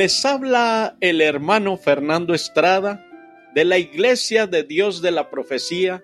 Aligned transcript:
Les 0.00 0.24
habla 0.24 0.96
el 1.02 1.20
hermano 1.20 1.76
Fernando 1.76 2.32
Estrada 2.32 3.04
de 3.54 3.66
la 3.66 3.76
Iglesia 3.76 4.46
de 4.46 4.62
Dios 4.62 5.02
de 5.02 5.10
la 5.10 5.28
Profecía 5.28 6.02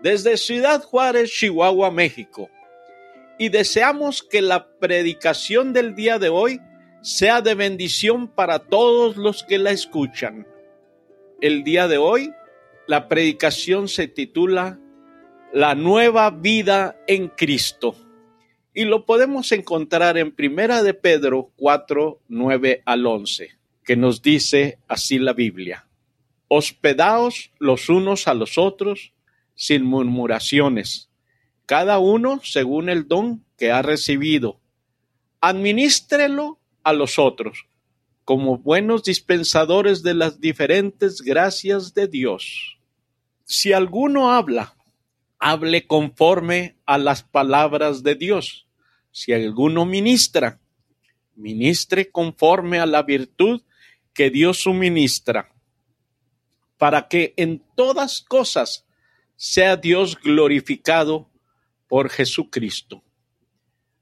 desde 0.00 0.36
Ciudad 0.36 0.80
Juárez, 0.80 1.32
Chihuahua, 1.32 1.90
México. 1.90 2.48
Y 3.40 3.48
deseamos 3.48 4.22
que 4.22 4.42
la 4.42 4.68
predicación 4.78 5.72
del 5.72 5.96
día 5.96 6.20
de 6.20 6.28
hoy 6.28 6.60
sea 7.00 7.40
de 7.40 7.56
bendición 7.56 8.28
para 8.28 8.60
todos 8.60 9.16
los 9.16 9.42
que 9.42 9.58
la 9.58 9.72
escuchan. 9.72 10.46
El 11.40 11.64
día 11.64 11.88
de 11.88 11.98
hoy, 11.98 12.32
la 12.86 13.08
predicación 13.08 13.88
se 13.88 14.06
titula 14.06 14.78
La 15.52 15.74
nueva 15.74 16.30
vida 16.30 16.96
en 17.08 17.26
Cristo 17.26 17.96
y 18.74 18.84
lo 18.84 19.04
podemos 19.04 19.52
encontrar 19.52 20.16
en 20.16 20.32
Primera 20.32 20.82
de 20.82 20.94
Pedro 20.94 21.50
4, 21.56 22.20
9 22.28 22.82
al 22.84 23.06
11, 23.06 23.50
que 23.84 23.96
nos 23.96 24.22
dice 24.22 24.78
así 24.88 25.18
la 25.18 25.32
Biblia. 25.32 25.86
Hospedaos 26.48 27.50
los 27.58 27.88
unos 27.88 28.28
a 28.28 28.34
los 28.34 28.58
otros 28.58 29.12
sin 29.54 29.84
murmuraciones, 29.84 31.10
cada 31.66 31.98
uno 31.98 32.40
según 32.42 32.88
el 32.88 33.08
don 33.08 33.44
que 33.56 33.70
ha 33.70 33.82
recibido. 33.82 34.58
Administrelo 35.40 36.58
a 36.82 36.92
los 36.92 37.18
otros 37.18 37.66
como 38.24 38.58
buenos 38.58 39.02
dispensadores 39.02 40.02
de 40.02 40.14
las 40.14 40.40
diferentes 40.40 41.22
gracias 41.22 41.92
de 41.94 42.06
Dios. 42.06 42.78
Si 43.44 43.72
alguno 43.72 44.32
habla, 44.32 44.76
hable 45.42 45.88
conforme 45.88 46.76
a 46.86 46.98
las 46.98 47.24
palabras 47.24 48.04
de 48.04 48.14
Dios. 48.14 48.68
Si 49.10 49.32
alguno 49.32 49.84
ministra, 49.84 50.60
ministre 51.34 52.12
conforme 52.12 52.78
a 52.78 52.86
la 52.86 53.02
virtud 53.02 53.60
que 54.14 54.30
Dios 54.30 54.58
suministra, 54.58 55.52
para 56.78 57.08
que 57.08 57.34
en 57.36 57.60
todas 57.74 58.20
cosas 58.20 58.86
sea 59.34 59.76
Dios 59.76 60.16
glorificado 60.16 61.28
por 61.88 62.08
Jesucristo, 62.08 63.02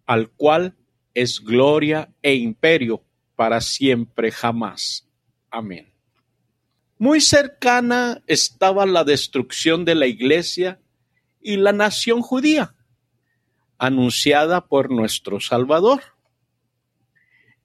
al 0.05 0.29
cual 0.33 0.77
es 1.14 1.41
gloria 1.41 2.12
e 2.20 2.34
imperio 2.34 3.03
para 3.34 3.62
siempre 3.62 4.31
jamás. 4.31 5.09
Amén. 5.51 5.91
Muy 6.98 7.23
cercana 7.23 8.23
estaba 8.27 8.84
la 8.84 9.05
destrucción 9.05 9.86
de 9.86 9.95
la 9.95 10.07
iglesia 10.07 10.79
y 11.41 11.56
la 11.56 11.72
nación 11.72 12.22
judía, 12.22 12.74
anunciada 13.78 14.66
por 14.66 14.91
nuestro 14.91 15.41
Salvador. 15.41 16.02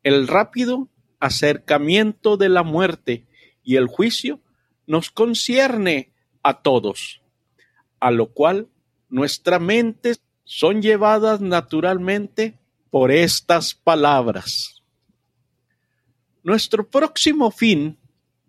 El 0.04 0.28
rápido 0.28 0.88
acercamiento 1.20 2.38
de 2.38 2.50
la 2.50 2.64
muerte 2.64 3.26
y 3.64 3.76
el 3.76 3.88
juicio 3.88 4.40
nos 4.88 5.10
concierne 5.10 6.12
a 6.44 6.62
todos, 6.62 7.22
a 8.00 8.12
lo 8.12 8.28
cual 8.28 8.68
nuestras 9.10 9.60
mentes 9.60 10.22
son 10.44 10.82
llevadas 10.82 11.42
naturalmente 11.42 12.58
por 12.92 13.12
estas 13.12 13.74
palabras. 13.74 14.84
Nuestro 16.44 16.88
próximo 16.88 17.50
fin 17.50 17.98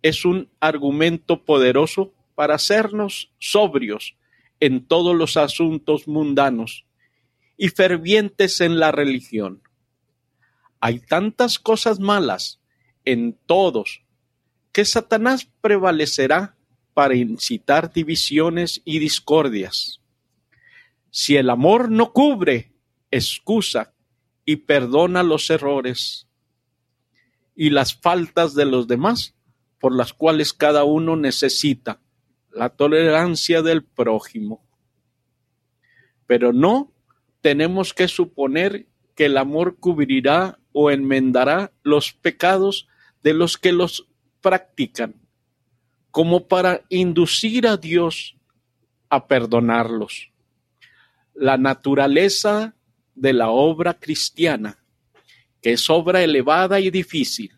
es 0.03 0.27
un 0.27 0.51
argumento 0.61 1.43
poderoso 1.43 2.13
para 2.35 2.57
hacernos 2.57 3.31
sobrios 3.39 4.15
en 4.67 4.85
todos 4.85 5.15
los 5.15 5.37
asuntos 5.37 6.09
mundanos 6.09 6.87
y 7.57 7.69
fervientes 7.69 8.61
en 8.61 8.79
la 8.79 8.93
religión. 8.93 9.63
Hay 10.81 10.99
tantas 10.99 11.59
cosas 11.59 12.01
malas 12.01 12.61
en 13.05 13.39
todos 13.47 14.03
que 14.73 14.85
Satanás 14.85 15.49
prevalecerá 15.61 16.57
para 16.95 17.15
incitar 17.15 17.93
divisiones 17.93 18.83
y 18.85 18.99
discordias. 18.99 20.01
Si 21.11 21.37
el 21.37 21.49
amor 21.49 21.91
no 21.91 22.13
cubre, 22.13 22.73
excusa 23.11 23.95
y 24.45 24.57
perdona 24.57 25.23
los 25.23 25.49
errores 25.49 26.27
y 27.55 27.71
las 27.71 27.95
faltas 27.95 28.55
de 28.55 28.67
los 28.67 28.87
demás 28.87 29.35
por 29.79 29.95
las 29.95 30.13
cuales 30.13 30.53
cada 30.53 30.85
uno 30.85 31.17
necesita 31.17 32.01
la 32.57 32.71
tolerancia 32.71 33.61
del 33.63 33.85
prójimo. 33.85 34.65
Pero 36.27 36.53
no 36.53 36.91
tenemos 37.43 37.93
que 37.93 38.09
suponer 38.09 38.87
que 39.15 39.27
el 39.27 39.37
amor 39.37 39.77
cubrirá 39.79 40.59
o 40.73 40.91
enmendará 40.91 41.73
los 41.83 42.13
pecados 42.13 42.89
de 43.23 43.35
los 43.35 43.59
que 43.59 43.73
los 43.73 44.09
practican, 44.41 45.15
como 46.11 46.49
para 46.49 46.83
inducir 46.89 47.67
a 47.67 47.77
Dios 47.77 48.37
a 49.11 49.27
perdonarlos. 49.27 50.33
La 51.35 51.59
naturaleza 51.59 52.75
de 53.15 53.33
la 53.33 53.51
obra 53.51 53.95
cristiana, 53.95 54.79
que 55.61 55.73
es 55.73 55.91
obra 55.91 56.23
elevada 56.23 56.81
y 56.81 56.91
difícil, 56.91 57.53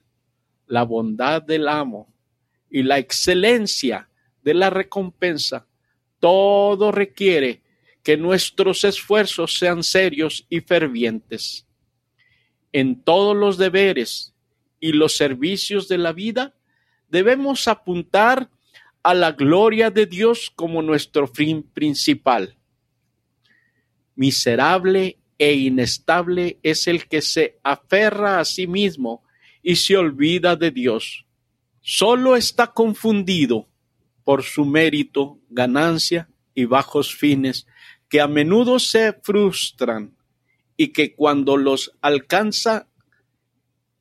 la 0.66 0.82
bondad 0.82 1.40
del 1.40 1.68
amo 1.68 2.12
y 2.68 2.82
la 2.82 2.98
excelencia 2.98 4.07
de 4.48 4.54
la 4.54 4.70
recompensa, 4.70 5.66
todo 6.20 6.90
requiere 6.90 7.60
que 8.02 8.16
nuestros 8.16 8.82
esfuerzos 8.82 9.58
sean 9.58 9.82
serios 9.82 10.46
y 10.48 10.60
fervientes. 10.60 11.66
En 12.72 13.02
todos 13.02 13.36
los 13.36 13.58
deberes 13.58 14.32
y 14.80 14.92
los 14.92 15.14
servicios 15.14 15.86
de 15.86 15.98
la 15.98 16.14
vida 16.14 16.54
debemos 17.10 17.68
apuntar 17.68 18.48
a 19.02 19.12
la 19.12 19.32
gloria 19.32 19.90
de 19.90 20.06
Dios 20.06 20.50
como 20.56 20.80
nuestro 20.80 21.28
fin 21.28 21.62
principal. 21.62 22.56
Miserable 24.14 25.18
e 25.36 25.52
inestable 25.56 26.58
es 26.62 26.86
el 26.86 27.06
que 27.06 27.20
se 27.20 27.58
aferra 27.62 28.40
a 28.40 28.46
sí 28.46 28.66
mismo 28.66 29.22
y 29.62 29.76
se 29.76 29.98
olvida 29.98 30.56
de 30.56 30.70
Dios. 30.70 31.26
Solo 31.82 32.34
está 32.34 32.68
confundido 32.68 33.68
por 34.28 34.42
su 34.42 34.66
mérito, 34.66 35.40
ganancia 35.48 36.28
y 36.54 36.66
bajos 36.66 37.16
fines, 37.16 37.66
que 38.10 38.20
a 38.20 38.28
menudo 38.28 38.78
se 38.78 39.14
frustran 39.22 40.18
y 40.76 40.88
que 40.88 41.14
cuando 41.14 41.56
los 41.56 41.96
alcanza, 42.02 42.90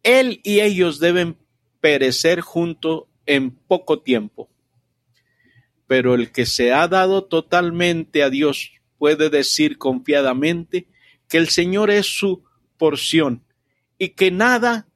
él 0.03 0.41
y 0.43 0.59
ellos 0.59 0.99
deben 0.99 1.38
perecer 1.79 2.41
junto 2.41 3.07
en 3.25 3.51
poco 3.51 4.01
tiempo. 4.01 4.49
Pero 5.88 6.13
el 6.13 6.33
que 6.33 6.45
se 6.45 6.73
ha 6.73 6.89
dado 6.89 7.23
totalmente 7.23 8.21
a 8.21 8.29
Dios 8.29 8.73
puede 8.97 9.29
decir 9.29 9.77
confiadamente 9.77 10.89
que 11.29 11.38
el 11.38 11.47
Señor 11.47 11.89
es 11.89 12.05
su 12.05 12.44
porción 12.77 13.45
y 13.97 14.09
que 14.09 14.29
nada 14.29 14.89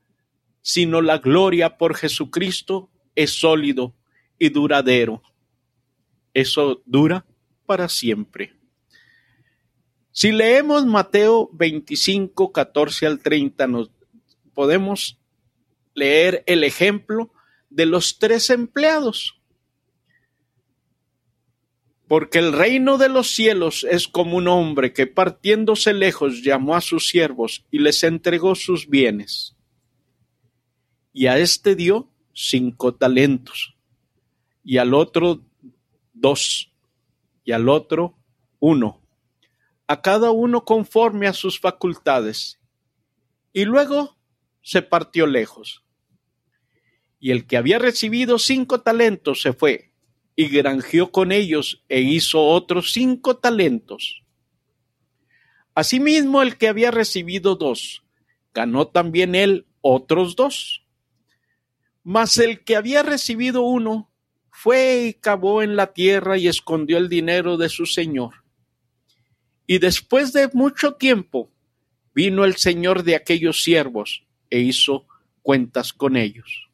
sino 0.61 1.01
la 1.01 1.19
gloria 1.19 1.77
por 1.77 1.95
Jesucristo 1.95 2.91
es 3.15 3.31
sólido 3.31 3.95
y 4.41 4.49
duradero. 4.49 5.21
Eso 6.33 6.81
dura 6.87 7.27
para 7.67 7.87
siempre. 7.87 8.55
Si 10.11 10.31
leemos 10.31 10.87
Mateo 10.87 11.47
25, 11.53 12.51
14 12.51 13.05
al 13.05 13.19
30, 13.19 13.67
nos 13.67 13.91
podemos 14.55 15.19
leer 15.93 16.43
el 16.47 16.63
ejemplo 16.63 17.31
de 17.69 17.85
los 17.85 18.17
tres 18.17 18.49
empleados. 18.49 19.39
Porque 22.07 22.39
el 22.39 22.53
reino 22.53 22.97
de 22.97 23.09
los 23.09 23.29
cielos 23.29 23.85
es 23.87 24.07
como 24.07 24.37
un 24.37 24.47
hombre 24.47 24.91
que 24.91 25.05
partiéndose 25.05 25.93
lejos 25.93 26.41
llamó 26.41 26.75
a 26.75 26.81
sus 26.81 27.07
siervos 27.07 27.63
y 27.69 27.77
les 27.77 28.03
entregó 28.03 28.55
sus 28.55 28.89
bienes. 28.89 29.55
Y 31.13 31.27
a 31.27 31.37
este 31.37 31.75
dio 31.75 32.09
cinco 32.33 32.95
talentos, 32.95 33.70
y 34.63 34.77
al 34.77 34.93
otro 34.93 35.41
dos, 36.13 36.71
y 37.43 37.51
al 37.51 37.69
otro 37.69 38.17
uno, 38.59 39.01
a 39.87 40.01
cada 40.01 40.31
uno 40.31 40.65
conforme 40.65 41.27
a 41.27 41.33
sus 41.33 41.59
facultades. 41.59 42.59
Y 43.53 43.65
luego 43.65 44.17
se 44.61 44.81
partió 44.81 45.25
lejos. 45.25 45.83
Y 47.19 47.31
el 47.31 47.45
que 47.45 47.57
había 47.57 47.79
recibido 47.79 48.39
cinco 48.39 48.81
talentos 48.81 49.41
se 49.41 49.53
fue 49.53 49.91
y 50.35 50.47
granjeó 50.47 51.11
con 51.11 51.31
ellos 51.31 51.83
e 51.89 52.01
hizo 52.01 52.41
otros 52.41 52.93
cinco 52.93 53.37
talentos. 53.37 54.23
Asimismo, 55.75 56.41
el 56.41 56.57
que 56.57 56.67
había 56.67 56.91
recibido 56.91 57.55
dos, 57.55 58.03
ganó 58.53 58.87
también 58.87 59.35
él 59.35 59.67
otros 59.81 60.35
dos. 60.35 60.85
Mas 62.03 62.37
el 62.39 62.63
que 62.63 62.75
había 62.75 63.03
recibido 63.03 63.61
uno, 63.61 64.10
fue 64.63 65.07
y 65.07 65.13
cavó 65.15 65.63
en 65.63 65.75
la 65.75 65.91
tierra 65.91 66.37
y 66.37 66.47
escondió 66.47 66.99
el 66.99 67.09
dinero 67.09 67.57
de 67.57 67.67
su 67.67 67.87
señor. 67.87 68.43
Y 69.65 69.79
después 69.79 70.33
de 70.33 70.51
mucho 70.53 70.93
tiempo 70.93 71.49
vino 72.13 72.45
el 72.45 72.57
señor 72.57 73.01
de 73.01 73.15
aquellos 73.15 73.63
siervos 73.63 74.23
e 74.51 74.59
hizo 74.59 75.07
cuentas 75.41 75.93
con 75.93 76.15
ellos. 76.15 76.69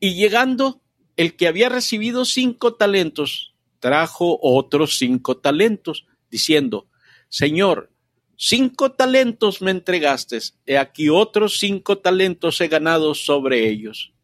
Y 0.00 0.14
llegando 0.14 0.80
el 1.16 1.36
que 1.36 1.48
había 1.48 1.68
recibido 1.68 2.24
cinco 2.24 2.76
talentos, 2.76 3.54
trajo 3.78 4.38
otros 4.40 4.96
cinco 4.96 5.36
talentos, 5.36 6.06
diciendo, 6.30 6.88
Señor, 7.28 7.92
cinco 8.36 8.92
talentos 8.92 9.60
me 9.60 9.70
entregaste, 9.70 10.38
he 10.64 10.78
aquí 10.78 11.10
otros 11.10 11.58
cinco 11.58 11.98
talentos 11.98 12.58
he 12.62 12.68
ganado 12.68 13.14
sobre 13.14 13.68
ellos. 13.68 14.14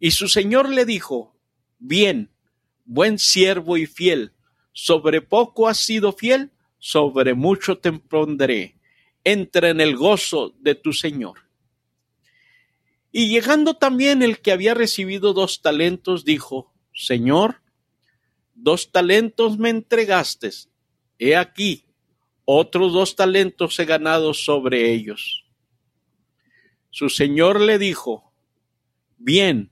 Y 0.00 0.12
su 0.12 0.28
Señor 0.28 0.68
le 0.68 0.84
dijo, 0.84 1.34
Bien, 1.78 2.30
buen 2.84 3.18
siervo 3.18 3.76
y 3.76 3.86
fiel, 3.86 4.32
sobre 4.72 5.20
poco 5.20 5.68
has 5.68 5.78
sido 5.78 6.12
fiel, 6.12 6.50
sobre 6.78 7.34
mucho 7.34 7.78
te 7.78 7.92
pondré. 7.92 8.76
Entra 9.24 9.70
en 9.70 9.80
el 9.80 9.96
gozo 9.96 10.54
de 10.60 10.74
tu 10.74 10.92
Señor. 10.92 11.48
Y 13.10 13.28
llegando 13.28 13.74
también 13.74 14.22
el 14.22 14.40
que 14.40 14.52
había 14.52 14.74
recibido 14.74 15.32
dos 15.32 15.62
talentos, 15.62 16.24
dijo, 16.24 16.72
Señor, 16.94 17.62
dos 18.54 18.92
talentos 18.92 19.58
me 19.58 19.70
entregaste. 19.70 20.50
He 21.18 21.36
aquí, 21.36 21.84
otros 22.44 22.92
dos 22.92 23.16
talentos 23.16 23.78
he 23.78 23.84
ganado 23.84 24.34
sobre 24.34 24.92
ellos. 24.92 25.44
Su 26.90 27.08
Señor 27.08 27.60
le 27.60 27.78
dijo, 27.78 28.32
Bien, 29.16 29.70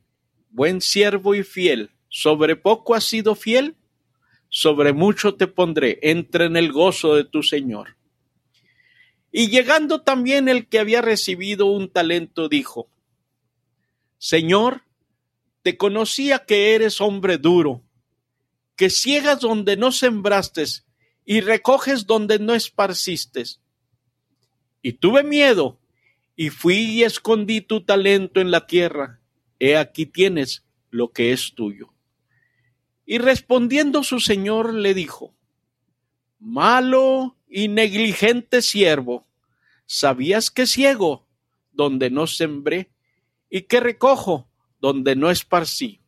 buen 0.56 0.80
siervo 0.80 1.34
y 1.34 1.42
fiel, 1.42 1.90
sobre 2.08 2.56
poco 2.56 2.94
has 2.94 3.04
sido 3.04 3.34
fiel, 3.34 3.76
sobre 4.48 4.94
mucho 4.94 5.34
te 5.34 5.46
pondré, 5.46 5.98
entra 6.00 6.46
en 6.46 6.56
el 6.56 6.72
gozo 6.72 7.14
de 7.14 7.24
tu 7.24 7.42
Señor. 7.42 7.98
Y 9.30 9.48
llegando 9.48 10.00
también 10.00 10.48
el 10.48 10.66
que 10.66 10.78
había 10.78 11.02
recibido 11.02 11.66
un 11.66 11.92
talento, 11.92 12.48
dijo, 12.48 12.88
Señor, 14.16 14.84
te 15.60 15.76
conocía 15.76 16.46
que 16.46 16.74
eres 16.74 17.02
hombre 17.02 17.36
duro, 17.36 17.82
que 18.76 18.88
ciegas 18.88 19.40
donde 19.40 19.76
no 19.76 19.92
sembraste 19.92 20.64
y 21.26 21.42
recoges 21.42 22.06
donde 22.06 22.38
no 22.38 22.54
esparciste. 22.54 23.44
Y 24.80 24.94
tuve 24.94 25.22
miedo 25.22 25.78
y 26.34 26.48
fui 26.48 26.78
y 26.78 27.02
escondí 27.04 27.60
tu 27.60 27.84
talento 27.84 28.40
en 28.40 28.50
la 28.50 28.66
tierra. 28.66 29.20
He 29.58 29.76
aquí 29.76 30.06
tienes 30.06 30.64
lo 30.90 31.12
que 31.12 31.32
es 31.32 31.54
tuyo. 31.54 31.92
Y 33.04 33.18
respondiendo 33.18 34.02
su 34.02 34.20
señor 34.20 34.74
le 34.74 34.94
dijo, 34.94 35.34
Malo 36.38 37.36
y 37.48 37.68
negligente 37.68 38.60
siervo, 38.62 39.26
¿sabías 39.86 40.50
que 40.50 40.66
ciego 40.66 41.26
donde 41.72 42.10
no 42.10 42.26
sembré 42.26 42.90
y 43.48 43.62
que 43.62 43.80
recojo 43.80 44.48
donde 44.80 45.16
no 45.16 45.30
esparcí? 45.30 46.00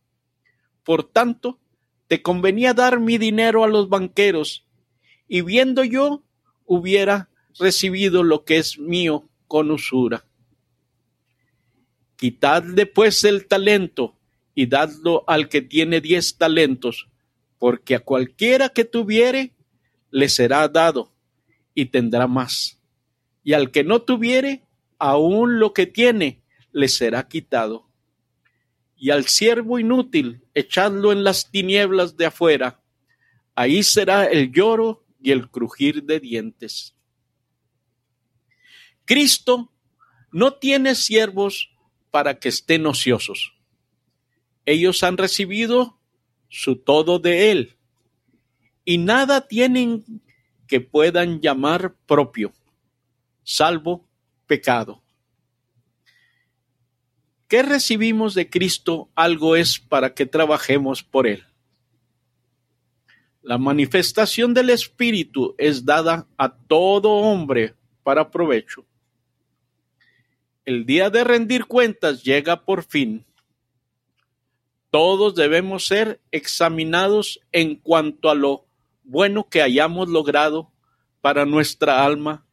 Por 0.85 1.05
tanto, 1.05 1.59
te 2.09 2.23
convenía 2.23 2.75
dar 2.75 3.00
mi 3.00 3.19
dinero 3.19 3.65
a 3.65 3.69
los 3.69 3.89
banqueros, 3.89 4.67
y 5.29 5.43
viendo 5.43 5.85
yo 5.85 6.23
hubiera 6.65 7.29
recibido 7.59 8.23
lo 8.23 8.45
que 8.45 8.59
es 8.59 8.79
mío 8.79 9.29
con 9.47 9.71
usura. 9.71 10.27
Quitadle 12.19 12.85
pues 12.87 13.23
el 13.23 13.47
talento 13.47 14.17
y 14.53 14.67
dadlo 14.67 15.23
al 15.29 15.49
que 15.49 15.62
tiene 15.62 16.00
diez 16.00 16.37
talentos, 16.37 17.06
porque 17.61 17.94
a 17.94 18.00
cualquiera 18.00 18.70
que 18.70 18.85
tuviere, 18.85 19.53
le 20.11 20.29
será 20.29 20.67
dado 20.67 21.12
y 21.75 21.87
tendrá 21.87 22.26
más. 22.26 22.81
Y 23.44 23.53
al 23.53 23.70
que 23.70 23.85
no 23.85 24.03
tuviere, 24.03 24.65
aún 24.99 25.61
lo 25.61 25.73
que 25.73 25.87
tiene, 25.87 26.43
le 26.73 26.88
será 26.88 27.29
quitado. 27.29 27.87
Y 28.97 29.11
al 29.11 29.26
siervo 29.26 29.79
inútil, 29.79 30.43
echadlo 30.55 31.12
en 31.12 31.23
las 31.23 31.53
tinieblas 31.53 32.17
de 32.17 32.26
afuera, 32.26 32.81
ahí 33.55 33.85
será 33.85 34.25
el 34.25 34.50
lloro 34.50 35.05
y 35.23 35.31
el 35.31 35.49
crujir 35.50 36.03
de 36.03 36.19
dientes. 36.19 36.97
Cristo 39.05 39.71
no 40.32 40.55
tiene 40.55 40.97
siervos 40.97 41.71
para 42.10 42.38
que 42.38 42.49
estén 42.49 42.87
ociosos 42.87 43.52
ellos 44.69 45.02
han 45.02 45.16
recibido 45.16 45.99
su 46.50 46.76
todo 46.76 47.19
de 47.19 47.50
Él 47.50 47.76
y 48.84 48.99
nada 48.99 49.49
tienen 49.49 50.05
que 50.66 50.82
puedan 50.82 51.40
llamar 51.40 51.94
propio, 52.06 52.52
salvo 53.43 54.06
pecado. 54.46 55.02
¿Qué 57.49 57.62
recibimos 57.62 58.34
de 58.34 58.50
Cristo? 58.50 59.08
Algo 59.14 59.56
es 59.56 59.78
para 59.78 60.12
que 60.12 60.26
trabajemos 60.26 61.02
por 61.02 61.26
Él. 61.26 61.46
La 63.40 63.56
manifestación 63.56 64.52
del 64.52 64.69
Espíritu 64.69 65.54
es 65.56 65.87
dada 65.87 66.26
a 66.37 66.54
todo 66.54 67.08
hombre 67.08 67.75
para 68.02 68.31
provecho. 68.31 68.84
El 70.69 70.85
día 70.85 71.09
de 71.09 71.25
rendir 71.25 71.65
cuentas 71.65 72.23
llega 72.23 72.67
por 72.67 72.85
fin 72.85 73.25
todos 74.91 75.35
debemos 75.35 75.87
ser 75.87 76.20
examinados 76.31 77.41
en 77.53 77.76
cuanto 77.76 78.31
a 78.31 78.35
lo 78.35 78.67
bueno 79.05 79.49
que 79.49 79.62
hayamos 79.62 80.09
logrado 80.09 80.70
para 81.20 81.44
nuestra 81.44 82.05
alma 82.05 82.47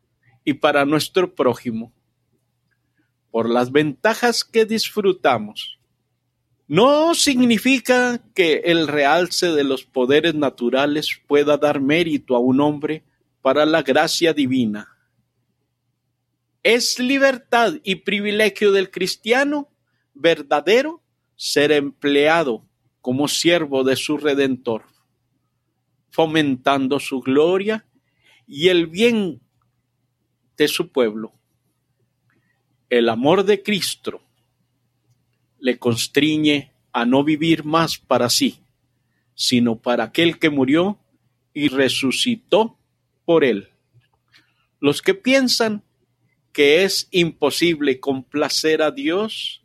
y 0.43 0.53
para 0.53 0.85
nuestro 0.85 1.33
prójimo, 1.33 1.93
por 3.31 3.49
las 3.49 3.71
ventajas 3.71 4.43
que 4.43 4.65
disfrutamos. 4.65 5.79
No 6.67 7.15
significa 7.15 8.21
que 8.33 8.63
el 8.65 8.87
realce 8.87 9.51
de 9.51 9.63
los 9.63 9.85
poderes 9.85 10.35
naturales 10.35 11.21
pueda 11.27 11.57
dar 11.57 11.79
mérito 11.79 12.35
a 12.35 12.39
un 12.39 12.59
hombre 12.59 13.03
para 13.41 13.65
la 13.65 13.81
gracia 13.81 14.33
divina. 14.33 14.94
Es 16.65 16.97
libertad 16.97 17.75
y 17.83 17.97
privilegio 17.97 18.71
del 18.71 18.89
cristiano 18.89 19.69
verdadero 20.15 21.03
ser 21.35 21.71
empleado 21.71 22.65
como 23.01 23.27
siervo 23.27 23.83
de 23.83 23.95
su 23.95 24.17
Redentor, 24.17 24.85
fomentando 26.09 26.99
su 26.99 27.21
gloria 27.21 27.85
y 28.47 28.69
el 28.69 28.87
bien 28.87 29.41
de 30.57 30.67
su 30.67 30.91
pueblo. 30.91 31.33
El 32.89 33.09
amor 33.09 33.43
de 33.43 33.61
Cristo 33.61 34.19
le 35.59 35.77
constriñe 35.77 36.71
a 36.93 37.05
no 37.05 37.23
vivir 37.23 37.63
más 37.63 37.99
para 37.99 38.27
sí, 38.27 38.57
sino 39.35 39.75
para 39.75 40.05
aquel 40.05 40.39
que 40.39 40.49
murió 40.49 40.97
y 41.53 41.67
resucitó 41.67 42.75
por 43.23 43.43
él. 43.43 43.69
Los 44.79 45.03
que 45.03 45.13
piensan 45.13 45.83
que 46.55 46.85
es 46.85 47.09
imposible 47.11 47.99
complacer 47.99 48.81
a 48.81 48.89
Dios 48.89 49.61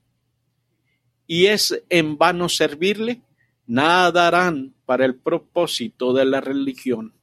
y 1.25 1.47
es 1.47 1.85
en 1.89 2.19
vano 2.19 2.49
servirle, 2.49 3.23
nada 3.65 4.27
harán 4.27 4.75
para 4.87 5.05
el 5.05 5.15
propósito 5.15 6.13
de 6.13 6.25
la 6.25 6.41
religión. 6.41 7.15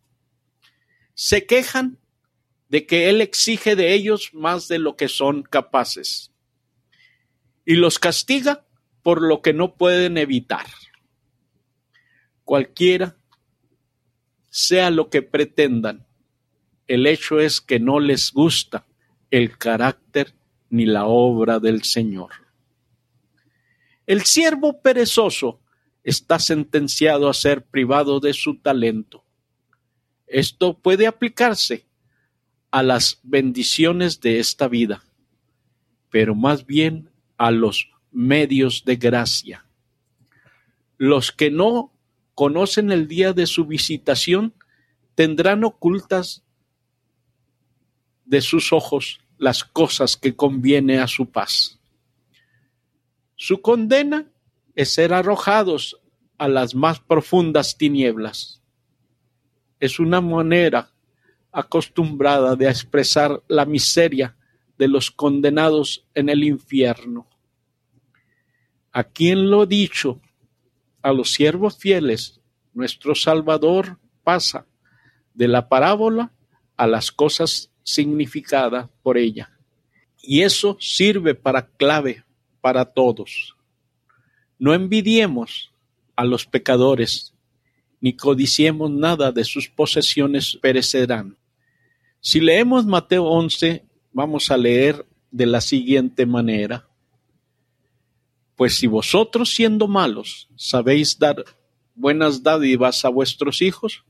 Se 1.16 1.46
quejan 1.46 2.00
de 2.70 2.86
que 2.86 3.10
Él 3.10 3.20
exige 3.20 3.76
de 3.76 3.94
ellos 3.94 4.34
más 4.34 4.70
de 4.70 4.80
lo 4.80 4.96
que 4.96 5.10
son 5.10 5.44
capaces 5.44 6.32
y 7.66 7.76
los 7.76 8.00
castiga 8.00 8.66
por 9.04 9.22
lo 9.22 9.42
que 9.42 9.52
no 9.52 9.76
pueden 9.76 10.18
evitar. 10.18 10.68
Cualquiera 12.46 13.18
sea 14.50 14.92
lo 14.92 15.10
que 15.10 15.24
pretendan, 15.24 16.08
el 16.88 17.06
hecho 17.06 17.42
es 17.42 17.60
que 17.60 17.82
no 17.82 18.00
les 18.00 18.32
gusta 18.32 18.87
el 19.32 19.58
carácter 19.58 20.34
ni 20.70 20.86
la 20.86 21.06
obra 21.06 21.60
del 21.60 21.84
Señor. 21.84 22.32
El 24.06 24.24
siervo 24.24 24.82
perezoso 24.82 25.60
está 26.04 26.40
sentenciado 26.40 27.30
a 27.30 27.34
ser 27.34 27.66
privado 27.66 28.20
de 28.20 28.34
su 28.34 28.56
talento. 28.60 29.26
Esto 30.26 30.78
puede 30.78 31.08
aplicarse 31.08 31.86
a 32.72 32.84
las 32.84 33.20
bendiciones 33.24 34.22
de 34.22 34.40
esta 34.40 34.68
vida, 34.68 35.04
pero 36.10 36.36
más 36.36 36.66
bien 36.66 37.10
a 37.38 37.52
los 37.52 37.90
medios 38.12 38.84
de 38.86 38.96
gracia. 38.96 39.66
Los 40.98 41.32
que 41.32 41.52
no 41.52 41.94
conocen 42.34 42.92
el 42.92 43.08
día 43.08 43.34
de 43.34 43.46
su 43.46 43.66
visitación 43.66 44.54
tendrán 45.16 45.64
ocultas 45.64 46.44
de 48.28 48.42
sus 48.42 48.74
ojos 48.74 49.20
las 49.38 49.64
cosas 49.64 50.18
que 50.18 50.36
conviene 50.36 51.00
a 51.00 51.08
su 51.08 51.30
paz. 51.30 51.80
Su 53.36 53.62
condena 53.62 54.28
es 54.76 54.94
ser 54.94 55.14
arrojados 55.14 56.00
a 56.38 56.48
las 56.48 56.76
más 56.76 57.00
profundas 57.00 57.78
tinieblas. 57.78 58.62
Es 59.80 60.00
una 60.00 60.22
manera 60.22 60.92
acostumbrada 61.52 62.56
de 62.56 62.70
expresar 62.70 63.42
la 63.48 63.66
miseria 63.66 64.36
de 64.78 64.88
los 64.88 65.10
condenados 65.10 66.06
en 66.14 66.30
el 66.30 66.44
infierno. 66.44 67.28
A 68.92 69.04
quien 69.04 69.50
lo 69.50 69.66
dicho, 69.66 70.20
a 71.02 71.14
los 71.14 71.34
siervos 71.34 71.78
fieles, 71.78 72.42
nuestro 72.74 73.16
Salvador 73.16 73.98
pasa 74.24 74.66
de 75.34 75.48
la 75.48 75.70
parábola 75.70 76.32
a 76.76 76.88
las 76.88 77.12
cosas 77.12 77.72
significadas 77.88 78.90
por 79.02 79.18
ella. 79.18 79.50
Y 80.22 80.42
eso 80.42 80.78
sirve 80.82 81.36
para 81.36 81.66
clave 81.66 82.26
para 82.60 82.84
todos. 82.84 83.56
No 84.60 84.74
envidiemos 84.74 85.72
a 86.18 86.26
los 86.26 86.46
pecadores, 86.46 87.34
ni 88.02 88.12
codiciemos 88.12 88.92
nada 88.92 89.32
de 89.32 89.46
sus 89.46 89.70
posesiones 89.70 90.58
perecerán. 90.62 91.38
Si 92.20 92.42
leemos 92.42 92.86
Mateo 92.86 93.24
11, 93.24 93.86
vamos 94.12 94.52
a 94.52 94.58
leer 94.58 95.06
de 95.32 95.46
la 95.46 95.62
siguiente 95.62 96.26
manera. 96.26 96.86
Pues 98.58 98.76
si 98.76 98.88
vosotros 98.88 99.56
siendo 99.56 99.88
malos 99.88 100.50
sabéis 100.58 101.18
dar 101.18 101.46
buenas 101.96 102.44
dádivas 102.44 103.06
a 103.06 103.10
vuestros 103.10 103.62
hijos, 103.62 104.04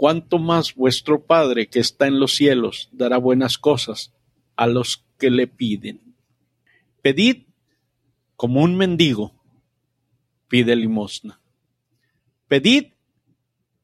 cuánto 0.00 0.38
más 0.38 0.74
vuestro 0.74 1.26
Padre 1.26 1.68
que 1.68 1.78
está 1.78 2.06
en 2.06 2.20
los 2.20 2.34
cielos 2.34 2.88
dará 2.90 3.18
buenas 3.18 3.58
cosas 3.58 4.14
a 4.56 4.66
los 4.66 5.04
que 5.18 5.28
le 5.28 5.46
piden. 5.46 6.14
Pedid 7.02 7.42
como 8.34 8.62
un 8.62 8.78
mendigo 8.78 9.34
pide 10.48 10.74
limosna. 10.74 11.38
Pedid 12.48 12.94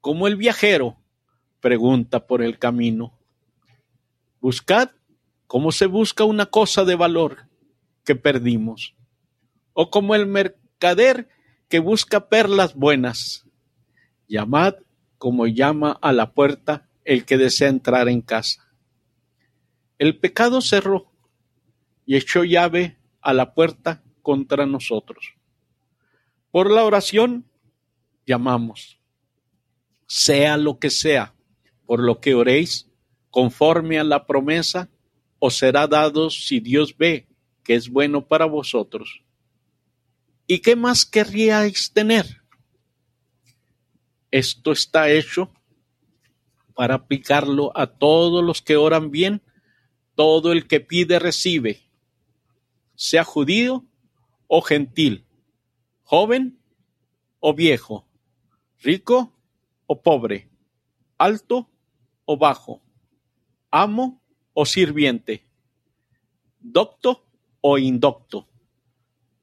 como 0.01 0.27
el 0.27 0.37
viajero 0.37 0.97
pregunta 1.61 2.27
por 2.27 2.41
el 2.41 2.59
camino. 2.59 3.13
Buscad 4.41 4.93
como 5.47 5.71
se 5.71 5.85
busca 5.85 6.25
una 6.25 6.47
cosa 6.47 6.87
de 6.87 6.95
valor 6.95 7.47
que 8.05 8.17
perdimos, 8.17 8.95
o 9.75 9.91
como 9.91 10.15
el 10.15 10.25
mercader 10.25 11.29
que 11.69 11.79
busca 11.79 12.31
perlas 12.31 12.75
buenas. 12.75 13.45
Llamad 14.29 14.77
como 15.27 15.49
llama 15.49 15.99
a 16.03 16.13
la 16.13 16.35
puerta 16.35 16.89
el 17.05 17.25
que 17.25 17.37
desea 17.37 17.67
entrar 17.67 18.09
en 18.09 18.21
casa. 18.21 18.73
El 19.99 20.21
pecado 20.21 20.61
cerró 20.61 21.11
y 22.05 22.15
echó 22.15 22.45
llave 22.45 22.97
a 23.21 23.33
la 23.33 23.53
puerta 23.53 24.05
contra 24.23 24.67
nosotros. 24.67 25.35
Por 26.53 26.71
la 26.71 26.85
oración 26.85 27.45
llamamos, 28.25 29.01
sea 30.07 30.57
lo 30.57 30.79
que 30.79 30.91
sea, 30.91 31.35
por 31.87 31.99
lo 31.99 32.21
que 32.21 32.37
oréis, 32.37 32.89
conforme 33.29 33.99
a 33.99 34.05
la 34.05 34.27
promesa, 34.27 34.91
os 35.41 35.59
será 35.59 35.89
dado 35.89 36.31
si 36.31 36.61
Dios 36.61 36.97
ve 36.97 37.27
que 37.65 37.75
es 37.75 37.89
bueno 37.89 38.29
para 38.29 38.45
vosotros. 38.45 39.25
¿Y 40.47 40.61
qué 40.61 40.77
más 40.77 41.05
querríais 41.05 41.93
tener? 41.93 42.46
Esto 44.31 44.73
está 44.73 45.11
hecho 45.11 45.53
para 46.75 46.95
aplicarlo 46.95 47.73
a 47.75 47.87
todos 47.87 48.45
los 48.45 48.63
que 48.63 48.77
oran 48.77 49.11
bien. 49.11 49.43
Todo 50.15 50.53
el 50.53 50.67
que 50.67 50.81
pide 50.81 51.19
recibe, 51.19 51.83
sea 52.95 53.23
judío 53.23 53.85
o 54.47 54.63
gentil, 54.63 55.27
joven 56.05 56.59
o 57.39 57.53
viejo, 57.53 58.07
rico 58.79 59.35
o 59.87 60.01
pobre, 60.01 60.49
alto 61.19 61.69
o 62.25 62.39
bajo, 62.39 62.81
amo 63.71 64.23
o 64.55 64.65
sirviente, 64.65 65.47
docto 66.61 67.27
o 67.61 67.77
indocto. 67.77 68.49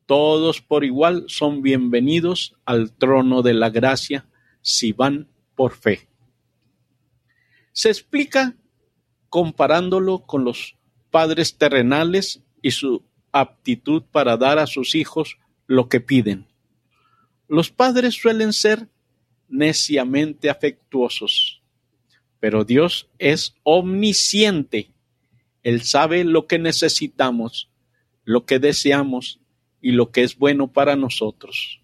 Todos 0.07 0.59
por 0.59 0.83
igual 0.83 1.25
son 1.27 1.61
bienvenidos 1.61 2.55
al 2.65 2.93
trono 2.93 3.43
de 3.43 3.53
la 3.53 3.69
gracia 3.69 4.27
si 4.63 4.93
van 4.93 5.27
por 5.55 5.73
fe. 5.73 6.07
Se 7.73 7.89
explica 7.89 8.55
comparándolo 9.29 10.25
con 10.25 10.43
los 10.43 10.75
padres 11.11 11.57
terrenales 11.57 12.41
y 12.61 12.71
su 12.71 13.03
aptitud 13.31 14.03
para 14.11 14.37
dar 14.37 14.57
a 14.57 14.65
sus 14.65 14.95
hijos 14.95 15.37
lo 15.67 15.89
que 15.89 15.99
piden. 15.99 16.47
Los 17.47 17.69
padres 17.69 18.15
suelen 18.15 18.53
ser 18.53 18.87
neciamente 19.49 20.49
afectuosos, 20.49 21.61
pero 22.39 22.63
Dios 22.63 23.09
es 23.19 23.55
omnisciente. 23.63 24.91
Él 25.61 25.81
sabe 25.83 26.23
lo 26.23 26.47
que 26.47 26.57
necesitamos, 26.57 27.69
lo 28.23 28.45
que 28.45 28.59
deseamos 28.59 29.39
y 29.81 29.91
lo 29.91 30.11
que 30.11 30.23
es 30.23 30.37
bueno 30.37 30.71
para 30.71 30.95
nosotros. 30.95 31.81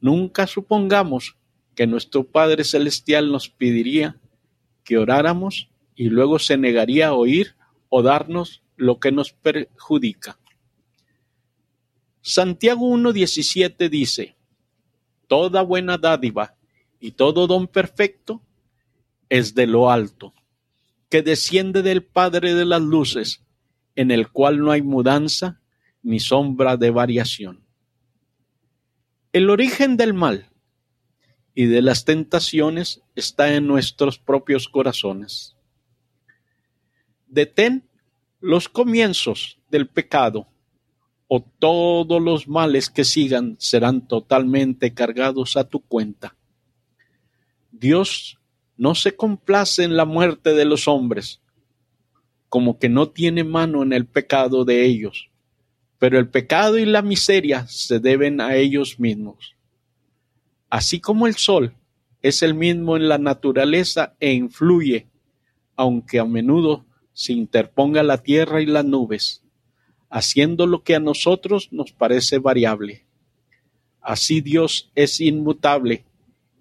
Nunca 0.00 0.46
supongamos 0.46 1.36
que 1.74 1.86
nuestro 1.86 2.24
Padre 2.24 2.64
Celestial 2.64 3.30
nos 3.30 3.48
pediría 3.48 4.16
que 4.84 4.98
oráramos 4.98 5.68
y 5.94 6.08
luego 6.08 6.38
se 6.38 6.56
negaría 6.56 7.08
a 7.08 7.14
oír 7.14 7.54
o 7.88 8.02
darnos 8.02 8.62
lo 8.76 8.98
que 8.98 9.12
nos 9.12 9.32
perjudica. 9.32 10.38
Santiago 12.20 12.88
1.17 12.88 13.88
dice, 13.88 14.34
Toda 15.26 15.62
buena 15.62 15.98
dádiva 15.98 16.54
y 17.00 17.12
todo 17.12 17.46
don 17.46 17.66
perfecto 17.66 18.40
es 19.28 19.54
de 19.54 19.66
lo 19.66 19.90
alto, 19.90 20.34
que 21.08 21.22
desciende 21.22 21.82
del 21.82 22.02
Padre 22.02 22.54
de 22.54 22.64
las 22.64 22.82
Luces, 22.82 23.42
en 23.96 24.10
el 24.10 24.30
cual 24.30 24.58
no 24.60 24.70
hay 24.70 24.82
mudanza 24.82 25.60
ni 26.02 26.20
sombra 26.20 26.76
de 26.76 26.90
variación. 26.90 27.64
El 29.32 29.50
origen 29.50 29.96
del 29.96 30.14
mal 30.14 30.50
y 31.54 31.66
de 31.66 31.82
las 31.82 32.04
tentaciones 32.04 33.02
está 33.14 33.54
en 33.54 33.66
nuestros 33.66 34.18
propios 34.18 34.68
corazones. 34.68 35.56
Detén 37.26 37.88
los 38.40 38.68
comienzos 38.68 39.58
del 39.70 39.88
pecado 39.88 40.48
o 41.28 41.40
todos 41.58 42.20
los 42.20 42.48
males 42.48 42.90
que 42.90 43.04
sigan 43.04 43.56
serán 43.58 44.06
totalmente 44.06 44.92
cargados 44.92 45.56
a 45.56 45.64
tu 45.64 45.80
cuenta. 45.80 46.36
Dios 47.70 48.38
no 48.76 48.94
se 48.94 49.16
complace 49.16 49.84
en 49.84 49.96
la 49.96 50.04
muerte 50.04 50.52
de 50.52 50.64
los 50.64 50.88
hombres, 50.88 51.40
como 52.48 52.78
que 52.78 52.88
no 52.88 53.08
tiene 53.08 53.44
mano 53.44 53.82
en 53.82 53.92
el 53.92 54.06
pecado 54.06 54.64
de 54.64 54.84
ellos, 54.84 55.30
pero 55.98 56.18
el 56.18 56.28
pecado 56.28 56.78
y 56.78 56.84
la 56.84 57.02
miseria 57.02 57.66
se 57.68 57.98
deben 58.00 58.40
a 58.40 58.56
ellos 58.56 59.00
mismos. 59.00 59.53
Así 60.74 60.98
como 60.98 61.28
el 61.28 61.36
sol 61.36 61.72
es 62.20 62.42
el 62.42 62.52
mismo 62.54 62.96
en 62.96 63.08
la 63.08 63.16
naturaleza 63.16 64.16
e 64.18 64.32
influye, 64.32 65.06
aunque 65.76 66.18
a 66.18 66.24
menudo 66.24 66.84
se 67.12 67.32
interponga 67.32 68.02
la 68.02 68.24
tierra 68.24 68.60
y 68.60 68.66
las 68.66 68.84
nubes, 68.84 69.44
haciendo 70.10 70.66
lo 70.66 70.82
que 70.82 70.96
a 70.96 70.98
nosotros 70.98 71.68
nos 71.70 71.92
parece 71.92 72.40
variable. 72.40 73.06
Así 74.00 74.40
Dios 74.40 74.90
es 74.96 75.20
inmutable 75.20 76.06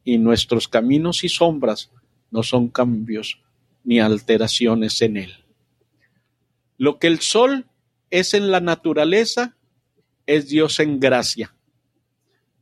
y 0.04 0.20
nuestros 0.20 0.68
caminos 0.68 1.24
y 1.24 1.30
sombras 1.30 1.90
no 2.30 2.44
son 2.44 2.68
cambios 2.68 3.42
ni 3.84 4.00
alteraciones 4.00 5.02
en 5.02 5.18
él. 5.18 5.34
Lo 6.78 7.00
que 7.00 7.08
el 7.08 7.20
sol 7.20 7.66
es 8.12 8.36
en 8.36 8.52
la 8.52 8.60
naturaleza 8.60 9.58
es 10.28 10.50
Dios 10.50 10.80
en 10.80 11.00
gracia, 11.00 11.56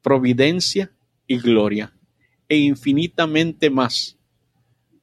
providencia 0.01 0.93
y 1.31 1.37
gloria, 1.37 1.93
e 2.49 2.57
infinitamente 2.57 3.69
más. 3.69 4.17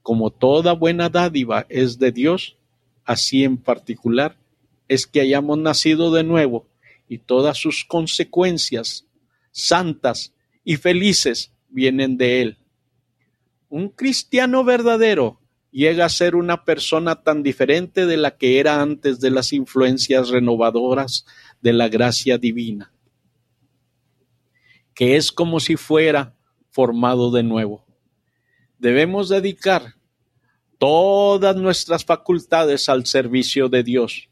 Como 0.02 0.30
toda 0.30 0.74
buena 0.74 1.08
dádiva 1.08 1.64
es 1.70 1.98
de 1.98 2.12
Dios, 2.12 2.58
así 3.04 3.44
en 3.44 3.56
particular 3.56 4.36
es 4.88 5.06
que 5.06 5.22
hayamos 5.22 5.56
nacido 5.56 6.12
de 6.12 6.24
nuevo 6.24 6.66
y 7.08 7.16
todas 7.16 7.56
sus 7.56 7.86
consecuencias 7.86 9.06
santas 9.52 10.34
y 10.64 10.76
felices 10.76 11.50
vienen 11.70 12.18
de 12.18 12.42
Él. 12.42 12.58
Un 13.70 13.88
cristiano 13.88 14.64
verdadero 14.64 15.40
llega 15.70 16.04
a 16.04 16.10
ser 16.10 16.36
una 16.36 16.64
persona 16.66 17.22
tan 17.22 17.42
diferente 17.42 18.04
de 18.04 18.18
la 18.18 18.36
que 18.36 18.60
era 18.60 18.82
antes 18.82 19.18
de 19.20 19.30
las 19.30 19.54
influencias 19.54 20.28
renovadoras 20.28 21.24
de 21.62 21.72
la 21.72 21.88
gracia 21.88 22.36
divina, 22.36 22.92
que 24.98 25.14
es 25.14 25.30
como 25.30 25.60
si 25.60 25.76
fuera 25.76 26.34
formado 26.70 27.30
de 27.30 27.44
nuevo. 27.44 27.86
Debemos 28.80 29.28
dedicar 29.28 29.94
todas 30.76 31.54
nuestras 31.54 32.04
facultades 32.04 32.88
al 32.88 33.06
servicio 33.06 33.68
de 33.68 33.84
Dios 33.84 34.28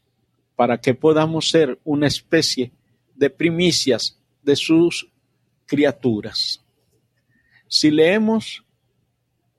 para 0.57 0.81
que 0.81 0.93
podamos 0.93 1.49
ser 1.49 1.79
una 1.85 2.07
especie 2.07 2.73
de 3.15 3.29
primicias 3.29 4.19
de 4.43 4.57
sus 4.57 5.09
criaturas. 5.67 6.61
Si 7.69 7.89
leemos 7.89 8.65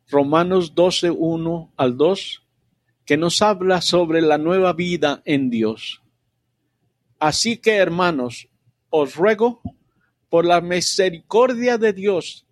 Romanos 0.09 0.75
12, 0.75 1.11
1 1.11 1.73
al 1.75 1.97
2, 1.97 2.43
que 3.07 3.17
nos 3.17 3.41
habla 3.41 3.81
sobre 3.81 4.21
la 4.21 4.37
nueva 4.37 4.75
vida 4.75 5.23
en 5.25 5.49
Dios. 5.49 6.03
Así 7.19 7.57
que, 7.57 7.77
hermanos, 7.77 8.51
os 8.91 9.17
ruego, 9.17 9.63
por 10.29 10.45
la 10.45 10.61
misericordia 10.61 11.79
de 11.79 11.93
Dios, 11.93 12.45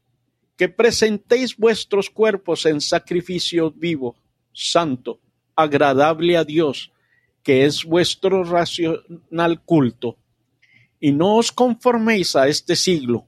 que 0.56 0.68
presentéis 0.68 1.56
vuestros 1.56 2.08
cuerpos 2.10 2.66
en 2.66 2.80
sacrificio 2.80 3.70
vivo, 3.70 4.16
santo, 4.52 5.20
agradable 5.54 6.36
a 6.36 6.44
Dios, 6.44 6.92
que 7.42 7.64
es 7.64 7.84
vuestro 7.84 8.42
racional 8.44 9.62
culto. 9.62 10.16
Y 10.98 11.12
no 11.12 11.36
os 11.36 11.52
conforméis 11.52 12.34
a 12.36 12.48
este 12.48 12.74
siglo, 12.74 13.26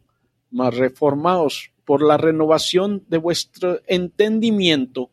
mas 0.51 0.75
reformaos 0.75 1.71
por 1.85 2.03
la 2.03 2.17
renovación 2.17 3.05
de 3.09 3.19
vuestro 3.19 3.81
entendimiento 3.87 5.11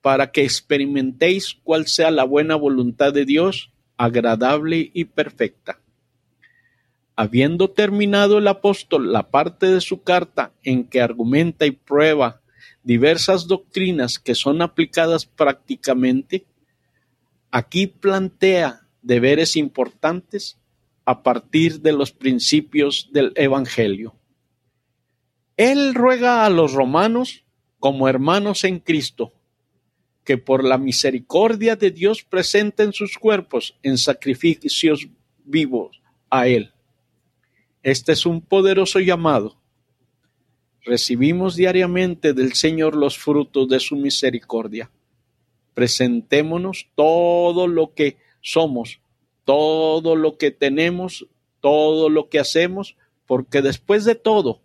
para 0.00 0.32
que 0.32 0.42
experimentéis 0.44 1.56
cuál 1.62 1.86
sea 1.86 2.10
la 2.10 2.24
buena 2.24 2.56
voluntad 2.56 3.12
de 3.12 3.26
Dios, 3.26 3.70
agradable 3.98 4.90
y 4.94 5.04
perfecta. 5.04 5.78
Habiendo 7.22 7.68
terminado 7.68 8.38
el 8.38 8.48
apóstol 8.48 9.12
la 9.12 9.30
parte 9.30 9.66
de 9.66 9.82
su 9.82 10.02
carta 10.02 10.54
en 10.62 10.84
que 10.84 11.02
argumenta 11.02 11.66
y 11.66 11.70
prueba 11.70 12.40
diversas 12.82 13.46
doctrinas 13.46 14.18
que 14.18 14.34
son 14.34 14.62
aplicadas 14.62 15.26
prácticamente, 15.26 16.46
aquí 17.50 17.86
plantea 17.86 18.86
deberes 19.02 19.56
importantes 19.56 20.58
a 21.04 21.22
partir 21.22 21.82
de 21.82 21.92
los 21.92 22.10
principios 22.10 23.10
del 23.12 23.34
Evangelio. 23.36 24.14
Él 25.58 25.94
ruega 25.94 26.46
a 26.46 26.48
los 26.48 26.72
romanos 26.72 27.44
como 27.78 28.08
hermanos 28.08 28.64
en 28.64 28.78
Cristo 28.78 29.34
que 30.24 30.38
por 30.38 30.64
la 30.64 30.78
misericordia 30.78 31.76
de 31.76 31.90
Dios 31.90 32.22
presenten 32.22 32.94
sus 32.94 33.18
cuerpos 33.18 33.78
en 33.82 33.98
sacrificios 33.98 35.06
vivos 35.44 36.00
a 36.30 36.48
Él. 36.48 36.72
Este 37.82 38.12
es 38.12 38.26
un 38.26 38.42
poderoso 38.42 39.00
llamado. 39.00 39.56
Recibimos 40.82 41.56
diariamente 41.56 42.32
del 42.32 42.52
Señor 42.52 42.94
los 42.94 43.18
frutos 43.18 43.68
de 43.68 43.80
su 43.80 43.96
misericordia. 43.96 44.90
Presentémonos 45.74 46.88
todo 46.94 47.66
lo 47.66 47.94
que 47.94 48.18
somos, 48.42 49.00
todo 49.44 50.14
lo 50.14 50.36
que 50.36 50.50
tenemos, 50.50 51.26
todo 51.60 52.08
lo 52.10 52.28
que 52.28 52.38
hacemos, 52.38 52.96
porque 53.26 53.62
después 53.62 54.04
de 54.04 54.14
todo, 54.14 54.60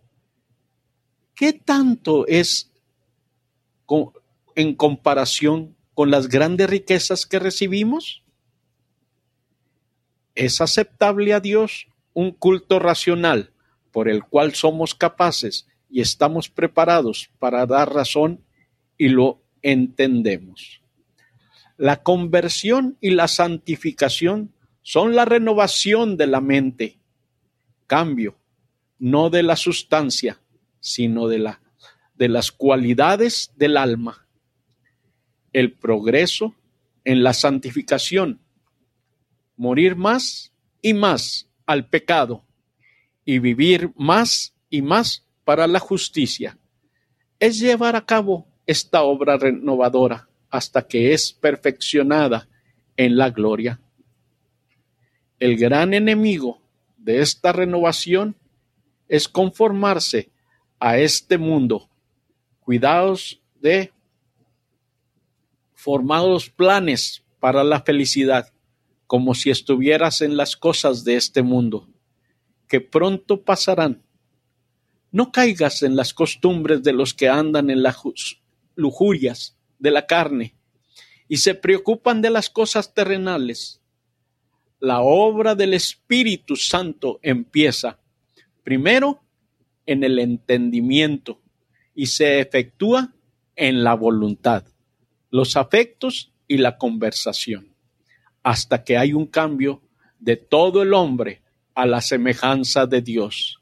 ¿qué 1.34 1.52
tanto 1.52 2.26
es 2.26 2.70
en 4.54 4.74
comparación 4.74 5.76
con 5.94 6.10
las 6.10 6.28
grandes 6.28 6.68
riquezas 6.68 7.24
que 7.24 7.38
recibimos? 7.38 8.22
¿Es 10.34 10.60
aceptable 10.60 11.32
a 11.32 11.40
Dios 11.40 11.88
un 12.16 12.30
culto 12.30 12.78
racional 12.78 13.52
por 13.92 14.08
el 14.08 14.24
cual 14.24 14.54
somos 14.54 14.94
capaces 14.94 15.68
y 15.90 16.00
estamos 16.00 16.48
preparados 16.48 17.28
para 17.38 17.66
dar 17.66 17.92
razón 17.92 18.42
y 18.96 19.10
lo 19.10 19.42
entendemos? 19.60 20.80
La 21.76 22.02
conversión 22.02 22.96
y 23.02 23.10
la 23.10 23.28
santificación 23.28 24.54
son 24.80 25.14
la 25.14 25.26
renovación 25.26 26.16
de 26.16 26.26
la 26.26 26.40
mente, 26.40 26.98
cambio, 27.86 28.38
no 28.98 29.28
de 29.28 29.42
la 29.42 29.56
sustancia, 29.56 30.40
sino 30.80 31.28
de, 31.28 31.40
la, 31.40 31.60
de 32.14 32.30
las 32.30 32.50
cualidades 32.50 33.52
del 33.56 33.76
alma. 33.76 34.26
El 35.52 35.74
progreso 35.74 36.54
en 37.04 37.22
la 37.22 37.34
santificación, 37.34 38.40
morir 39.58 39.96
más 39.96 40.54
y 40.80 40.94
más 40.94 41.46
al 41.66 41.88
pecado 41.88 42.44
y 43.24 43.40
vivir 43.40 43.90
más 43.96 44.54
y 44.70 44.82
más 44.82 45.26
para 45.44 45.66
la 45.66 45.80
justicia. 45.80 46.58
Es 47.38 47.58
llevar 47.58 47.96
a 47.96 48.06
cabo 48.06 48.46
esta 48.66 49.02
obra 49.02 49.36
renovadora 49.36 50.28
hasta 50.50 50.86
que 50.86 51.12
es 51.12 51.32
perfeccionada 51.32 52.48
en 52.96 53.16
la 53.16 53.30
gloria. 53.30 53.80
El 55.38 55.58
gran 55.58 55.92
enemigo 55.92 56.62
de 56.96 57.20
esta 57.20 57.52
renovación 57.52 58.36
es 59.08 59.28
conformarse 59.28 60.30
a 60.80 60.98
este 60.98 61.38
mundo. 61.38 61.88
Cuidados 62.60 63.40
de 63.60 63.92
formados 65.74 66.50
planes 66.50 67.22
para 67.38 67.62
la 67.62 67.82
felicidad, 67.82 68.52
como 69.06 69.34
si 69.34 69.50
estuvieras 69.50 70.20
en 70.20 70.36
las 70.36 70.56
cosas 70.56 71.04
de 71.04 71.16
este 71.16 71.42
mundo, 71.42 71.88
que 72.68 72.80
pronto 72.80 73.42
pasarán. 73.42 74.02
No 75.12 75.32
caigas 75.32 75.82
en 75.82 75.96
las 75.96 76.12
costumbres 76.12 76.82
de 76.82 76.92
los 76.92 77.14
que 77.14 77.28
andan 77.28 77.70
en 77.70 77.82
las 77.82 77.96
lujurias 78.74 79.56
de 79.78 79.90
la 79.90 80.06
carne 80.06 80.54
y 81.28 81.38
se 81.38 81.54
preocupan 81.54 82.22
de 82.22 82.30
las 82.30 82.50
cosas 82.50 82.92
terrenales. 82.92 83.80
La 84.80 85.00
obra 85.00 85.54
del 85.54 85.74
Espíritu 85.74 86.56
Santo 86.56 87.18
empieza 87.22 87.98
primero 88.62 89.22
en 89.86 90.04
el 90.04 90.18
entendimiento 90.18 91.40
y 91.94 92.06
se 92.06 92.40
efectúa 92.40 93.14
en 93.54 93.84
la 93.84 93.94
voluntad 93.94 94.66
los 95.30 95.56
afectos 95.56 96.32
y 96.48 96.58
la 96.58 96.78
conversación, 96.78 97.74
hasta 98.46 98.84
que 98.84 98.96
hay 98.96 99.12
un 99.12 99.26
cambio 99.26 99.82
de 100.20 100.36
todo 100.36 100.82
el 100.82 100.94
hombre 100.94 101.42
a 101.74 101.84
la 101.84 102.00
semejanza 102.00 102.86
de 102.86 103.02
Dios, 103.02 103.60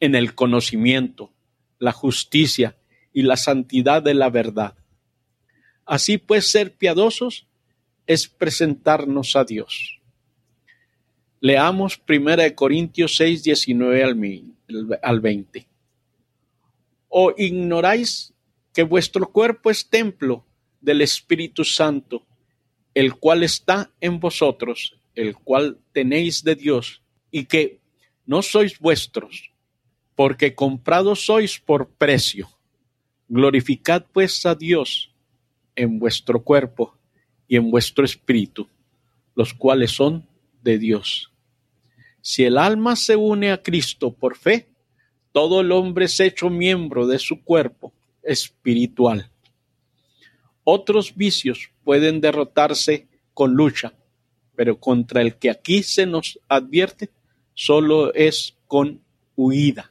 en 0.00 0.16
el 0.16 0.34
conocimiento, 0.34 1.32
la 1.78 1.92
justicia 1.92 2.76
y 3.12 3.22
la 3.22 3.36
santidad 3.36 4.02
de 4.02 4.14
la 4.14 4.28
verdad. 4.28 4.74
Así 5.86 6.18
pues, 6.18 6.50
ser 6.50 6.74
piadosos 6.74 7.46
es 8.04 8.26
presentarnos 8.26 9.36
a 9.36 9.44
Dios. 9.44 10.00
Leamos 11.38 12.02
1 12.08 12.52
Corintios 12.56 13.14
6, 13.14 13.44
19 13.44 14.98
al 15.02 15.20
20. 15.20 15.68
¿O 17.10 17.32
ignoráis 17.38 18.34
que 18.72 18.82
vuestro 18.82 19.30
cuerpo 19.30 19.70
es 19.70 19.88
templo 19.88 20.44
del 20.80 21.00
Espíritu 21.00 21.62
Santo, 21.62 22.26
el 22.94 23.14
cual 23.14 23.42
está 23.42 23.90
en 24.00 24.20
vosotros, 24.20 24.96
el 25.14 25.36
cual 25.36 25.78
tenéis 25.92 26.42
de 26.42 26.54
Dios, 26.54 27.02
y 27.30 27.44
que 27.44 27.80
no 28.26 28.42
sois 28.42 28.78
vuestros, 28.78 29.50
porque 30.14 30.54
comprados 30.54 31.24
sois 31.24 31.58
por 31.58 31.88
precio. 31.88 32.48
Glorificad 33.28 34.04
pues 34.12 34.44
a 34.46 34.54
Dios 34.54 35.14
en 35.76 35.98
vuestro 35.98 36.42
cuerpo 36.42 36.96
y 37.46 37.56
en 37.56 37.70
vuestro 37.70 38.04
espíritu, 38.04 38.68
los 39.34 39.54
cuales 39.54 39.92
son 39.92 40.26
de 40.62 40.78
Dios. 40.78 41.32
Si 42.20 42.44
el 42.44 42.58
alma 42.58 42.96
se 42.96 43.16
une 43.16 43.50
a 43.50 43.62
Cristo 43.62 44.12
por 44.12 44.36
fe, 44.36 44.68
todo 45.32 45.60
el 45.60 45.72
hombre 45.72 46.06
es 46.06 46.20
hecho 46.20 46.50
miembro 46.50 47.06
de 47.06 47.18
su 47.18 47.42
cuerpo 47.42 47.92
espiritual. 48.22 49.29
Otros 50.72 51.16
vicios 51.16 51.72
pueden 51.82 52.20
derrotarse 52.20 53.08
con 53.34 53.54
lucha, 53.54 53.92
pero 54.54 54.78
contra 54.78 55.20
el 55.20 55.34
que 55.36 55.50
aquí 55.50 55.82
se 55.82 56.06
nos 56.06 56.38
advierte 56.46 57.10
solo 57.54 58.14
es 58.14 58.56
con 58.68 59.02
huida. 59.34 59.90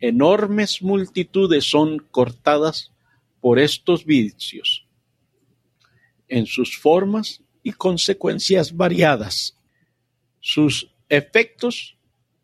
Enormes 0.00 0.82
multitudes 0.82 1.64
son 1.64 2.00
cortadas 2.00 2.90
por 3.40 3.60
estos 3.60 4.04
vicios 4.04 4.88
en 6.26 6.46
sus 6.46 6.76
formas 6.76 7.40
y 7.62 7.70
consecuencias 7.70 8.76
variadas. 8.76 9.56
Sus 10.40 10.90
efectos 11.08 11.96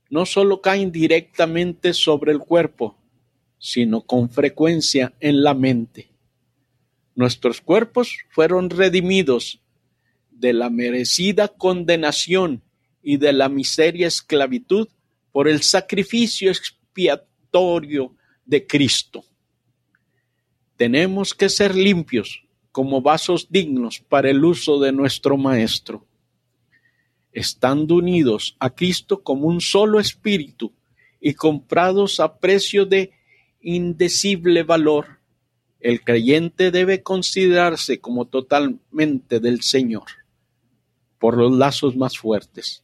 no 0.08 0.24
solo 0.24 0.60
caen 0.60 0.92
directamente 0.92 1.94
sobre 1.94 2.30
el 2.30 2.38
cuerpo, 2.38 2.96
sino 3.58 4.02
con 4.02 4.30
frecuencia 4.30 5.12
en 5.18 5.42
la 5.42 5.54
mente. 5.54 6.12
Nuestros 7.18 7.60
cuerpos 7.60 8.16
fueron 8.30 8.70
redimidos 8.70 9.60
de 10.30 10.52
la 10.52 10.70
merecida 10.70 11.48
condenación 11.48 12.62
y 13.02 13.16
de 13.16 13.32
la 13.32 13.48
miseria 13.48 14.06
esclavitud 14.06 14.86
por 15.32 15.48
el 15.48 15.62
sacrificio 15.62 16.48
expiatorio 16.48 18.14
de 18.44 18.64
Cristo. 18.68 19.24
Tenemos 20.76 21.34
que 21.34 21.48
ser 21.48 21.74
limpios 21.74 22.44
como 22.70 23.02
vasos 23.02 23.48
dignos 23.50 23.98
para 23.98 24.30
el 24.30 24.44
uso 24.44 24.78
de 24.78 24.92
nuestro 24.92 25.36
Maestro. 25.36 26.06
Estando 27.32 27.96
unidos 27.96 28.54
a 28.60 28.70
Cristo 28.70 29.24
como 29.24 29.48
un 29.48 29.60
solo 29.60 29.98
espíritu 29.98 30.72
y 31.20 31.34
comprados 31.34 32.20
a 32.20 32.38
precio 32.38 32.86
de 32.86 33.10
indecible 33.60 34.62
valor, 34.62 35.17
el 35.80 36.02
creyente 36.02 36.70
debe 36.70 37.02
considerarse 37.02 38.00
como 38.00 38.26
totalmente 38.26 39.40
del 39.40 39.62
Señor 39.62 40.06
por 41.18 41.36
los 41.36 41.52
lazos 41.52 41.96
más 41.96 42.18
fuertes. 42.18 42.82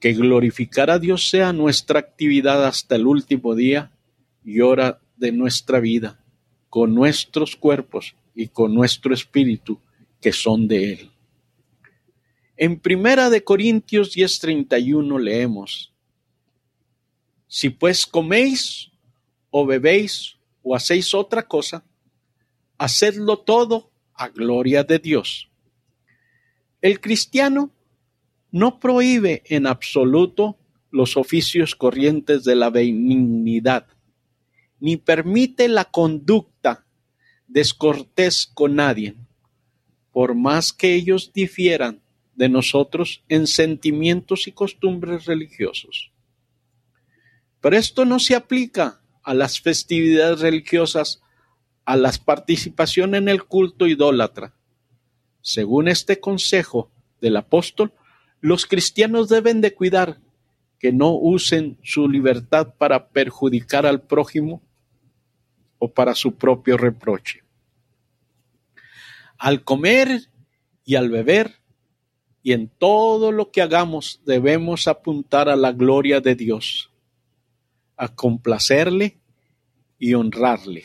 Que 0.00 0.12
glorificar 0.12 0.90
a 0.90 0.98
Dios 0.98 1.28
sea 1.28 1.52
nuestra 1.52 1.98
actividad 1.98 2.66
hasta 2.66 2.96
el 2.96 3.06
último 3.06 3.54
día 3.54 3.90
y 4.44 4.60
hora 4.60 5.00
de 5.16 5.32
nuestra 5.32 5.80
vida, 5.80 6.20
con 6.68 6.94
nuestros 6.94 7.56
cuerpos 7.56 8.14
y 8.34 8.48
con 8.48 8.74
nuestro 8.74 9.14
espíritu 9.14 9.78
que 10.20 10.32
son 10.32 10.68
de 10.68 10.92
Él. 10.92 11.10
En 12.56 12.78
Primera 12.78 13.30
de 13.30 13.42
Corintios 13.42 14.14
10:31 14.14 15.18
leemos, 15.18 15.92
Si 17.46 17.70
pues 17.70 18.06
coméis 18.06 18.90
o 19.56 19.64
bebéis 19.64 20.36
o 20.64 20.74
hacéis 20.74 21.14
otra 21.14 21.46
cosa, 21.46 21.84
hacedlo 22.76 23.38
todo 23.38 23.92
a 24.12 24.28
gloria 24.28 24.82
de 24.82 24.98
Dios. 24.98 25.48
El 26.80 27.00
cristiano 27.00 27.70
no 28.50 28.80
prohíbe 28.80 29.44
en 29.46 29.68
absoluto 29.68 30.58
los 30.90 31.16
oficios 31.16 31.76
corrientes 31.76 32.42
de 32.42 32.56
la 32.56 32.68
benignidad, 32.68 33.86
ni 34.80 34.96
permite 34.96 35.68
la 35.68 35.84
conducta 35.84 36.84
descortés 37.46 38.50
con 38.52 38.74
nadie, 38.74 39.14
por 40.10 40.34
más 40.34 40.72
que 40.72 40.96
ellos 40.96 41.32
difieran 41.32 42.02
de 42.34 42.48
nosotros 42.48 43.22
en 43.28 43.46
sentimientos 43.46 44.48
y 44.48 44.52
costumbres 44.52 45.26
religiosos. 45.26 46.10
Pero 47.60 47.76
esto 47.76 48.04
no 48.04 48.18
se 48.18 48.34
aplica 48.34 49.00
a 49.24 49.34
las 49.34 49.60
festividades 49.60 50.40
religiosas, 50.40 51.22
a 51.84 51.96
las 51.96 52.18
participación 52.18 53.14
en 53.14 53.28
el 53.28 53.44
culto 53.44 53.86
idólatra. 53.86 54.54
Según 55.40 55.88
este 55.88 56.20
consejo 56.20 56.90
del 57.20 57.36
apóstol, 57.36 57.92
los 58.40 58.66
cristianos 58.66 59.28
deben 59.28 59.60
de 59.60 59.74
cuidar 59.74 60.20
que 60.78 60.92
no 60.92 61.12
usen 61.14 61.78
su 61.82 62.08
libertad 62.08 62.74
para 62.76 63.08
perjudicar 63.08 63.86
al 63.86 64.02
prójimo 64.02 64.62
o 65.78 65.92
para 65.92 66.14
su 66.14 66.34
propio 66.36 66.76
reproche. 66.76 67.42
Al 69.38 69.64
comer 69.64 70.28
y 70.84 70.96
al 70.96 71.08
beber 71.10 71.60
y 72.42 72.52
en 72.52 72.68
todo 72.68 73.32
lo 73.32 73.50
que 73.50 73.62
hagamos 73.62 74.20
debemos 74.26 74.86
apuntar 74.86 75.48
a 75.48 75.56
la 75.56 75.72
gloria 75.72 76.20
de 76.20 76.34
Dios, 76.34 76.90
a 77.96 78.14
complacerle 78.14 79.18
y 79.98 80.14
honrarle. 80.14 80.84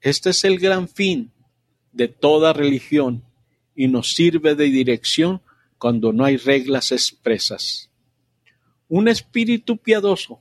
Este 0.00 0.30
es 0.30 0.44
el 0.44 0.58
gran 0.58 0.88
fin 0.88 1.32
de 1.92 2.08
toda 2.08 2.52
religión 2.52 3.24
y 3.74 3.88
nos 3.88 4.12
sirve 4.14 4.54
de 4.54 4.64
dirección 4.64 5.42
cuando 5.78 6.12
no 6.12 6.24
hay 6.24 6.36
reglas 6.36 6.92
expresas. 6.92 7.90
Un 8.88 9.08
espíritu 9.08 9.76
piadoso, 9.76 10.40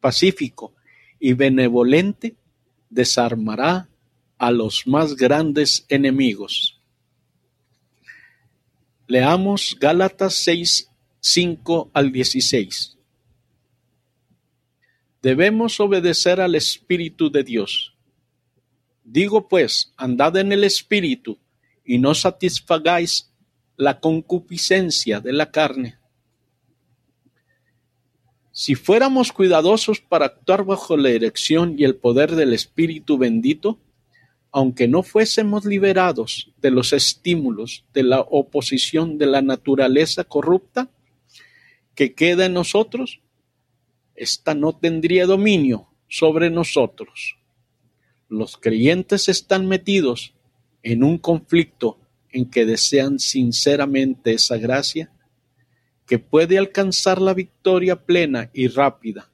pacífico 0.00 0.74
y 1.18 1.32
benevolente 1.32 2.36
desarmará 2.90 3.88
a 4.38 4.50
los 4.50 4.86
más 4.86 5.16
grandes 5.16 5.86
enemigos. 5.88 6.80
Leamos 9.06 9.76
Gálatas 9.80 10.34
6, 10.34 10.90
5 11.20 11.90
al 11.92 12.10
16. 12.12 12.93
Debemos 15.24 15.80
obedecer 15.80 16.38
al 16.38 16.54
Espíritu 16.54 17.30
de 17.30 17.42
Dios. 17.42 17.94
Digo 19.04 19.48
pues, 19.48 19.94
andad 19.96 20.36
en 20.36 20.52
el 20.52 20.64
Espíritu 20.64 21.38
y 21.82 21.96
no 21.96 22.14
satisfagáis 22.14 23.32
la 23.78 24.00
concupiscencia 24.00 25.20
de 25.20 25.32
la 25.32 25.50
carne. 25.50 25.96
Si 28.52 28.74
fuéramos 28.74 29.32
cuidadosos 29.32 29.98
para 29.98 30.26
actuar 30.26 30.62
bajo 30.62 30.94
la 30.94 31.08
dirección 31.08 31.74
y 31.78 31.84
el 31.84 31.96
poder 31.96 32.36
del 32.36 32.52
Espíritu 32.52 33.16
bendito, 33.16 33.78
aunque 34.52 34.88
no 34.88 35.02
fuésemos 35.02 35.64
liberados 35.64 36.52
de 36.60 36.70
los 36.70 36.92
estímulos 36.92 37.86
de 37.94 38.02
la 38.02 38.20
oposición 38.20 39.16
de 39.16 39.24
la 39.24 39.40
naturaleza 39.40 40.24
corrupta 40.24 40.90
que 41.94 42.14
queda 42.14 42.44
en 42.44 42.52
nosotros, 42.52 43.22
ésta 44.14 44.54
no 44.54 44.76
tendría 44.76 45.26
dominio 45.26 45.88
sobre 46.08 46.50
nosotros. 46.50 47.36
Los 48.28 48.56
creyentes 48.56 49.28
están 49.28 49.66
metidos 49.66 50.34
en 50.82 51.04
un 51.04 51.18
conflicto 51.18 51.98
en 52.30 52.50
que 52.50 52.66
desean 52.66 53.18
sinceramente 53.18 54.32
esa 54.32 54.56
gracia 54.56 55.12
que 56.06 56.18
puede 56.18 56.58
alcanzar 56.58 57.20
la 57.20 57.34
victoria 57.34 58.04
plena 58.04 58.50
y 58.52 58.68
rápida 58.68 59.30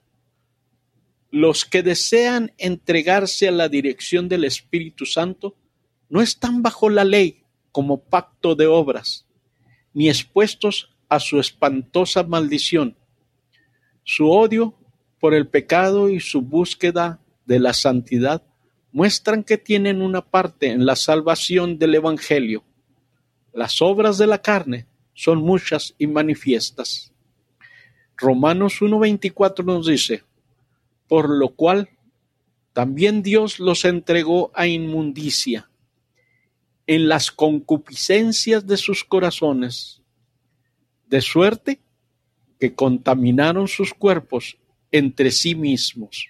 los 1.30 1.64
que 1.64 1.82
desean 1.82 2.52
entregarse 2.58 3.48
a 3.48 3.52
la 3.52 3.68
dirección 3.68 4.28
del 4.28 4.44
Espíritu 4.44 5.06
Santo 5.06 5.56
no 6.08 6.20
están 6.20 6.62
bajo 6.62 6.90
la 6.90 7.04
ley 7.04 7.44
como 7.70 8.02
pacto 8.02 8.56
de 8.56 8.66
obras, 8.66 9.26
ni 9.94 10.08
expuestos 10.08 10.90
a 11.08 11.20
su 11.20 11.38
espantosa 11.38 12.24
maldición. 12.24 12.96
Su 14.12 14.28
odio 14.28 14.74
por 15.20 15.34
el 15.34 15.46
pecado 15.46 16.08
y 16.08 16.18
su 16.18 16.42
búsqueda 16.42 17.20
de 17.46 17.60
la 17.60 17.72
santidad 17.72 18.42
muestran 18.90 19.44
que 19.44 19.56
tienen 19.56 20.02
una 20.02 20.20
parte 20.20 20.72
en 20.72 20.84
la 20.84 20.96
salvación 20.96 21.78
del 21.78 21.94
Evangelio. 21.94 22.64
Las 23.52 23.80
obras 23.80 24.18
de 24.18 24.26
la 24.26 24.42
carne 24.42 24.88
son 25.14 25.38
muchas 25.38 25.94
y 25.96 26.08
manifiestas. 26.08 27.12
Romanos 28.16 28.80
1.24 28.80 29.64
nos 29.64 29.86
dice, 29.86 30.24
por 31.06 31.30
lo 31.30 31.50
cual 31.50 31.90
también 32.72 33.22
Dios 33.22 33.60
los 33.60 33.84
entregó 33.84 34.50
a 34.54 34.66
inmundicia 34.66 35.70
en 36.88 37.08
las 37.08 37.30
concupiscencias 37.30 38.66
de 38.66 38.76
sus 38.76 39.04
corazones, 39.04 40.02
de 41.06 41.20
suerte 41.20 41.78
que 42.60 42.74
contaminaron 42.74 43.66
sus 43.66 43.92
cuerpos 43.94 44.58
entre 44.92 45.32
sí 45.32 45.54
mismos. 45.56 46.28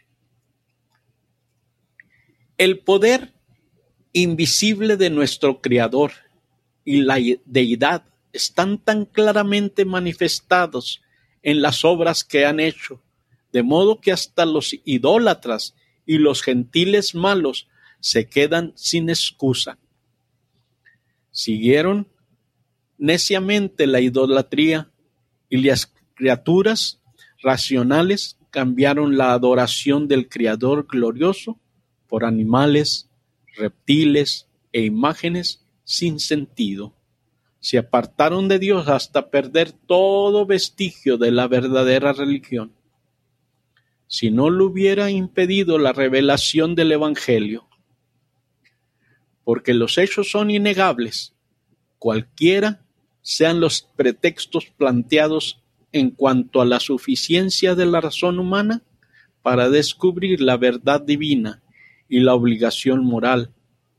El 2.57 2.79
poder 2.79 3.35
invisible 4.13 4.97
de 4.97 5.11
nuestro 5.11 5.61
Creador 5.61 6.13
y 6.85 7.03
la 7.03 7.19
deidad 7.45 8.05
están 8.33 8.79
tan 8.79 9.05
claramente 9.05 9.85
manifestados 9.85 11.03
en 11.43 11.61
las 11.61 11.85
obras 11.85 12.25
que 12.25 12.47
han 12.47 12.61
hecho 12.61 13.03
de 13.53 13.63
modo 13.63 14.01
que 14.01 14.13
hasta 14.13 14.47
los 14.47 14.75
idólatras 14.85 15.75
y 16.07 16.19
los 16.19 16.43
gentiles 16.43 17.15
malos 17.15 17.69
se 18.01 18.29
quedan 18.29 18.73
sin 18.77 19.11
excusa. 19.11 19.79
Siguieron 21.31 22.09
neciamente 22.99 23.87
la 23.87 24.01
idolatría 24.01 24.91
y 25.49 25.59
las 25.59 25.93
criaturas 26.21 27.01
racionales 27.43 28.37
cambiaron 28.51 29.17
la 29.17 29.33
adoración 29.33 30.07
del 30.07 30.29
Creador 30.29 30.87
glorioso 30.87 31.59
por 32.09 32.27
animales, 32.27 33.09
reptiles 33.57 34.47
e 34.71 34.83
imágenes 34.83 35.65
sin 35.83 36.21
sentido. 36.21 36.93
Se 37.61 37.79
apartaron 37.79 38.49
de 38.49 38.59
Dios 38.59 38.89
hasta 38.89 39.31
perder 39.31 39.73
todo 39.73 40.45
vestigio 40.45 41.17
de 41.17 41.31
la 41.31 41.49
verdadera 41.49 42.13
religión 42.13 42.75
si 44.07 44.31
no 44.31 44.51
lo 44.51 44.67
hubiera 44.67 45.11
impedido 45.11 45.79
la 45.79 45.93
revelación 45.93 46.75
del 46.75 46.93
Evangelio. 46.93 47.67
Porque 49.45 49.73
los 49.73 49.97
hechos 49.97 50.31
son 50.33 50.51
innegables, 50.51 51.33
cualquiera 51.99 52.83
sean 53.23 53.61
los 53.61 53.83
pretextos 53.97 54.67
planteados 54.67 55.60
en 55.93 56.11
cuanto 56.11 56.61
a 56.61 56.65
la 56.65 56.81
suficiencia 56.81 57.75
de 57.75 57.87
la 57.87 58.01
razón 58.01 58.39
humana 58.39 58.83
para 59.43 59.69
descubrir 59.69 60.41
la 60.41 60.57
verdad 60.57 61.01
divina 61.01 61.63
y 62.09 62.21
la 62.21 62.35
obligación 62.35 63.05
moral, 63.05 63.51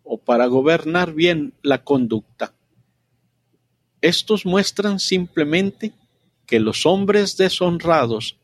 o 0.04 0.17
para 0.17 0.45
gobernar 0.47 1.13
bien 1.13 1.54
la 1.62 1.84
conducta. 1.84 2.54
Estos 4.01 4.45
muestran 4.45 4.99
simplemente 4.99 5.93
que 6.45 6.60
los 6.60 6.86
hombres 6.86 7.38
deshonrados 7.38 8.38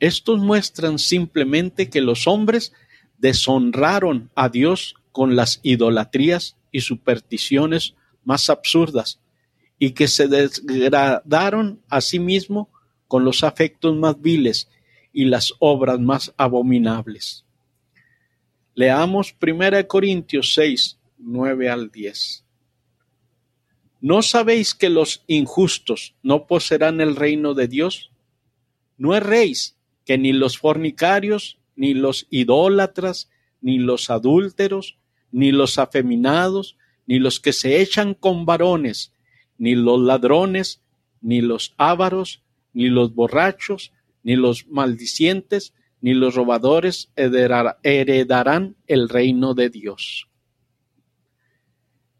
Estos 0.00 0.40
muestran 0.40 0.98
simplemente 0.98 1.90
que 1.90 2.00
los 2.00 2.26
hombres 2.26 2.72
deshonraron 3.18 4.30
a 4.34 4.48
Dios 4.48 4.94
con 5.12 5.36
las 5.36 5.60
idolatrías 5.62 6.56
y 6.72 6.80
supersticiones 6.80 7.94
más 8.24 8.48
absurdas 8.48 9.20
y 9.82 9.92
que 9.92 10.08
se 10.08 10.28
degradaron 10.28 11.80
a 11.88 12.02
sí 12.02 12.20
mismos 12.20 12.68
con 13.08 13.24
los 13.24 13.42
afectos 13.42 13.96
más 13.96 14.20
viles 14.20 14.68
y 15.10 15.24
las 15.24 15.54
obras 15.58 15.98
más 15.98 16.34
abominables. 16.36 17.46
Leamos 18.74 19.34
1 19.40 19.88
Corintios 19.88 20.52
6, 20.54 20.98
9 21.18 21.70
al 21.70 21.90
10. 21.90 22.44
¿No 24.02 24.20
sabéis 24.20 24.74
que 24.74 24.90
los 24.90 25.24
injustos 25.26 26.14
no 26.22 26.46
poseerán 26.46 27.00
el 27.00 27.16
reino 27.16 27.54
de 27.54 27.66
Dios? 27.66 28.10
No 28.98 29.16
erréis 29.16 29.78
que 30.04 30.18
ni 30.18 30.34
los 30.34 30.58
fornicarios, 30.58 31.58
ni 31.74 31.94
los 31.94 32.26
idólatras, 32.28 33.30
ni 33.62 33.78
los 33.78 34.10
adúlteros, 34.10 34.98
ni 35.32 35.52
los 35.52 35.78
afeminados, 35.78 36.76
ni 37.06 37.18
los 37.18 37.40
que 37.40 37.54
se 37.54 37.80
echan 37.80 38.12
con 38.12 38.44
varones, 38.44 39.14
ni 39.60 39.74
los 39.74 40.00
ladrones, 40.00 40.80
ni 41.20 41.42
los 41.42 41.74
ávaros, 41.76 42.42
ni 42.72 42.88
los 42.88 43.14
borrachos, 43.14 43.92
ni 44.22 44.34
los 44.34 44.66
maldicientes, 44.66 45.74
ni 46.00 46.14
los 46.14 46.34
robadores 46.34 47.12
heredarán 47.14 48.76
el 48.86 49.10
reino 49.10 49.52
de 49.52 49.68
Dios. 49.68 50.28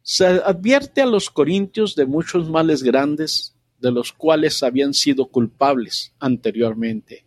Se 0.02 0.26
advierte 0.26 1.00
a 1.00 1.06
los 1.06 1.30
corintios 1.30 1.96
de 1.96 2.04
muchos 2.04 2.50
males 2.50 2.82
grandes 2.82 3.56
de 3.78 3.90
los 3.90 4.12
cuales 4.12 4.62
habían 4.62 4.92
sido 4.92 5.30
culpables 5.30 6.12
anteriormente. 6.18 7.24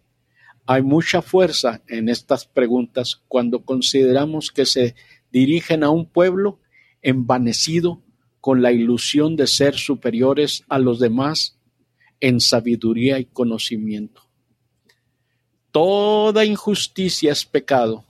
Hay 0.68 0.84
mucha 0.84 1.24
fuerza 1.24 1.82
en 1.88 2.08
estas 2.08 2.46
preguntas 2.46 3.24
cuando 3.28 3.66
consideramos 3.66 4.52
que 4.52 4.68
se 4.68 4.94
dirigen 5.32 5.84
a 5.84 5.90
un 5.90 6.06
pueblo 6.06 6.60
envanecido 7.02 8.04
con 8.44 8.62
la 8.62 8.74
ilusión 8.74 9.38
de 9.38 9.48
ser 9.48 9.76
superiores 9.76 10.66
a 10.68 10.78
los 10.78 11.00
demás 11.00 11.58
en 12.20 12.42
sabiduría 12.42 13.18
y 13.18 13.24
conocimiento. 13.24 14.22
Toda 15.72 16.44
injusticia 16.44 17.32
es 17.32 17.46
pecado, 17.46 18.04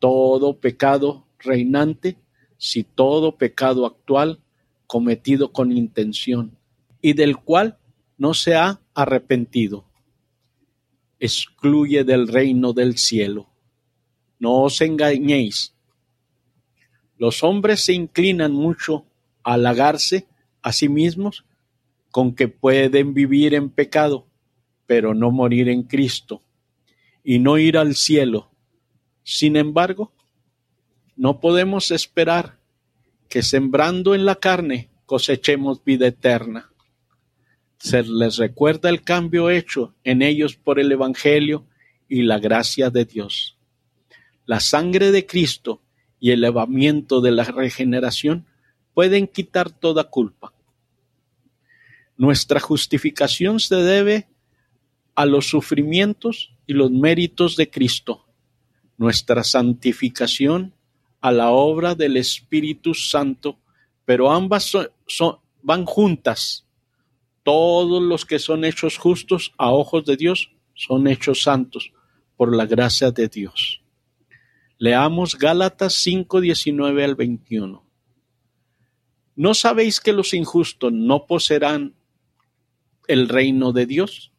todo 0.00 0.58
pecado 0.58 1.24
reinante, 1.38 2.16
si 2.56 2.82
todo 2.82 3.36
pecado 3.36 3.86
actual 3.86 4.40
cometido 4.88 5.52
con 5.52 5.70
intención 5.70 6.58
y 7.00 7.12
del 7.12 7.36
cual 7.36 7.78
no 8.16 8.34
se 8.34 8.56
ha 8.56 8.80
arrepentido, 8.92 9.84
excluye 11.20 12.02
del 12.02 12.26
reino 12.26 12.72
del 12.72 12.98
cielo. 12.98 13.48
No 14.40 14.62
os 14.64 14.80
engañéis. 14.80 15.76
Los 17.16 17.44
hombres 17.44 17.84
se 17.84 17.92
inclinan 17.92 18.52
mucho 18.52 19.04
halagarse 19.52 20.26
a 20.62 20.72
sí 20.72 20.88
mismos 20.88 21.44
con 22.10 22.34
que 22.34 22.48
pueden 22.48 23.14
vivir 23.14 23.54
en 23.54 23.70
pecado, 23.70 24.26
pero 24.86 25.14
no 25.14 25.30
morir 25.30 25.68
en 25.68 25.82
Cristo 25.82 26.42
y 27.22 27.38
no 27.38 27.58
ir 27.58 27.76
al 27.76 27.94
cielo. 27.94 28.50
Sin 29.22 29.56
embargo, 29.56 30.12
no 31.16 31.40
podemos 31.40 31.90
esperar 31.90 32.58
que 33.28 33.42
sembrando 33.42 34.14
en 34.14 34.24
la 34.24 34.36
carne 34.36 34.90
cosechemos 35.06 35.84
vida 35.84 36.06
eterna. 36.06 36.70
Se 37.78 38.02
les 38.02 38.36
recuerda 38.36 38.88
el 38.88 39.02
cambio 39.02 39.50
hecho 39.50 39.94
en 40.04 40.22
ellos 40.22 40.56
por 40.56 40.80
el 40.80 40.90
Evangelio 40.90 41.66
y 42.08 42.22
la 42.22 42.38
gracia 42.38 42.90
de 42.90 43.04
Dios. 43.04 43.56
La 44.46 44.60
sangre 44.60 45.12
de 45.12 45.26
Cristo 45.26 45.82
y 46.18 46.30
el 46.30 46.44
elevamiento 46.44 47.20
de 47.20 47.30
la 47.30 47.44
regeneración 47.44 48.46
pueden 48.98 49.28
quitar 49.28 49.70
toda 49.70 50.02
culpa. 50.02 50.52
Nuestra 52.16 52.58
justificación 52.58 53.60
se 53.60 53.76
debe 53.76 54.26
a 55.14 55.24
los 55.24 55.46
sufrimientos 55.46 56.52
y 56.66 56.72
los 56.72 56.90
méritos 56.90 57.54
de 57.54 57.70
Cristo, 57.70 58.26
nuestra 58.96 59.44
santificación 59.44 60.74
a 61.20 61.30
la 61.30 61.52
obra 61.52 61.94
del 61.94 62.16
Espíritu 62.16 62.92
Santo, 62.92 63.60
pero 64.04 64.32
ambas 64.32 64.72
van 65.62 65.84
juntas. 65.84 66.66
Todos 67.44 68.02
los 68.02 68.24
que 68.24 68.40
son 68.40 68.64
hechos 68.64 68.98
justos 68.98 69.52
a 69.58 69.70
ojos 69.70 70.06
de 70.06 70.16
Dios 70.16 70.50
son 70.74 71.06
hechos 71.06 71.42
santos 71.42 71.92
por 72.36 72.52
la 72.52 72.66
gracia 72.66 73.12
de 73.12 73.28
Dios. 73.28 73.80
Leamos 74.76 75.38
Gálatas 75.38 75.94
5, 75.94 76.40
19 76.40 77.04
al 77.04 77.14
21. 77.14 77.87
¿No 79.38 79.54
sabéis 79.54 80.00
que 80.00 80.12
los 80.12 80.34
injustos 80.34 80.92
no 80.92 81.26
poseerán 81.26 81.94
el 83.06 83.28
reino 83.28 83.70
de 83.70 83.86
Dios? 83.86 84.32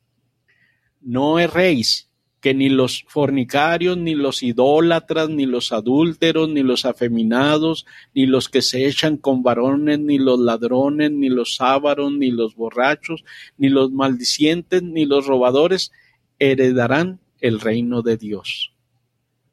No 1.00 1.40
erréis 1.40 2.10
que 2.42 2.54
ni 2.54 2.68
los 2.68 3.06
fornicarios, 3.08 3.96
ni 3.96 4.14
los 4.14 4.44
idólatras, 4.44 5.30
ni 5.30 5.46
los 5.46 5.72
adúlteros, 5.72 6.50
ni 6.50 6.64
los 6.64 6.84
afeminados, 6.84 7.86
ni 8.14 8.26
los 8.26 8.50
que 8.50 8.62
se 8.62 8.88
echan 8.88 9.16
con 9.16 9.42
varones, 9.42 10.00
ni 10.00 10.18
los 10.18 10.38
ladrones, 10.38 11.14
ni 11.14 11.30
los 11.30 11.62
ávaros, 11.62 12.12
ni 12.12 12.32
los 12.32 12.58
borrachos, 12.58 13.24
ni 13.58 13.70
los 13.70 13.94
maldicientes, 13.94 14.84
ni 14.84 15.06
los 15.06 15.28
robadores 15.28 15.94
heredarán 16.40 17.22
el 17.40 17.62
reino 17.62 18.02
de 18.02 18.18
Dios. 18.18 18.74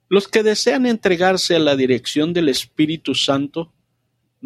Los 0.09 0.27
que 0.27 0.43
desean 0.43 0.87
entregarse 0.87 1.55
a 1.55 1.61
la 1.61 1.77
dirección 1.77 2.33
del 2.33 2.49
Espíritu 2.49 3.15
Santo 3.15 3.73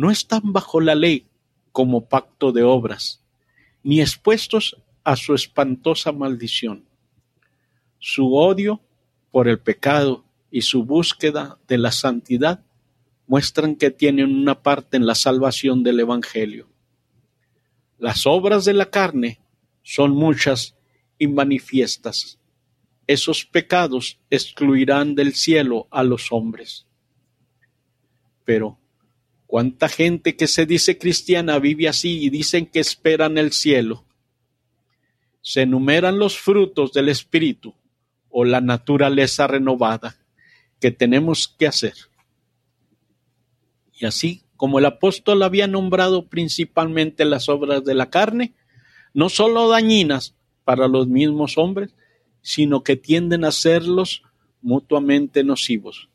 no 0.00 0.10
están 0.10 0.52
bajo 0.52 0.80
la 0.80 0.94
ley 0.94 1.26
como 1.72 2.08
pacto 2.08 2.52
de 2.52 2.62
obras, 2.62 3.22
ni 3.82 4.00
expuestos 4.00 4.76
a 5.04 5.16
su 5.16 5.34
espantosa 5.34 6.12
maldición 6.12 6.84
su 8.00 8.34
odio 8.34 8.80
por 9.30 9.46
el 9.46 9.60
pecado 9.60 10.24
y 10.50 10.62
su 10.62 10.84
búsqueda 10.84 11.58
de 11.68 11.78
la 11.78 11.92
santidad 11.92 12.64
muestran 13.26 13.76
que 13.76 13.90
tienen 13.90 14.34
una 14.34 14.62
parte 14.62 14.96
en 14.96 15.06
la 15.06 15.14
salvación 15.14 15.84
del 15.84 16.00
Evangelio. 16.00 16.68
Las 17.98 18.26
obras 18.26 18.64
de 18.64 18.72
la 18.72 18.90
carne 18.90 19.38
son 19.82 20.12
muchas 20.12 20.74
y 21.18 21.28
manifiestas. 21.28 22.40
Esos 23.06 23.44
pecados 23.44 24.18
excluirán 24.30 25.14
del 25.14 25.34
cielo 25.34 25.86
a 25.90 26.02
los 26.02 26.32
hombres. 26.32 26.86
Pero, 28.44 28.79
¿cuánta 29.50 29.88
gente 29.88 30.36
que 30.36 30.46
se 30.46 30.64
dice 30.64 30.96
cristiana 30.96 31.58
vive 31.58 31.88
así 31.88 32.22
y 32.22 32.30
dicen 32.30 32.66
que 32.66 32.78
esperan 32.78 33.36
el 33.36 33.50
cielo? 33.50 34.04
Se 35.42 35.62
enumeran 35.62 36.20
los 36.20 36.38
frutos 36.38 36.92
del 36.92 37.08
Espíritu, 37.08 37.74
o 38.30 38.44
la 38.44 38.60
naturaleza 38.60 39.48
renovada 39.48 40.14
que 40.78 40.92
tenemos 40.92 41.48
que 41.48 41.66
hacer. 41.66 41.94
Y 43.98 44.06
así 44.06 44.44
como 44.56 44.78
el 44.78 44.86
apóstol 44.86 45.42
había 45.42 45.66
nombrado 45.66 46.28
principalmente 46.28 47.24
las 47.24 47.48
obras 47.48 47.84
de 47.84 47.94
la 47.94 48.08
carne, 48.08 48.54
no 49.12 49.30
solo 49.30 49.68
dañinas 49.68 50.36
para 50.64 50.86
los 50.86 51.08
mismos 51.08 51.58
hombres, 51.58 51.92
sino 52.40 52.84
que 52.84 52.94
tienden 52.94 53.44
a 53.44 53.50
serlos 53.50 54.22
mutuamente 54.62 55.42
nocivos. 55.42 56.08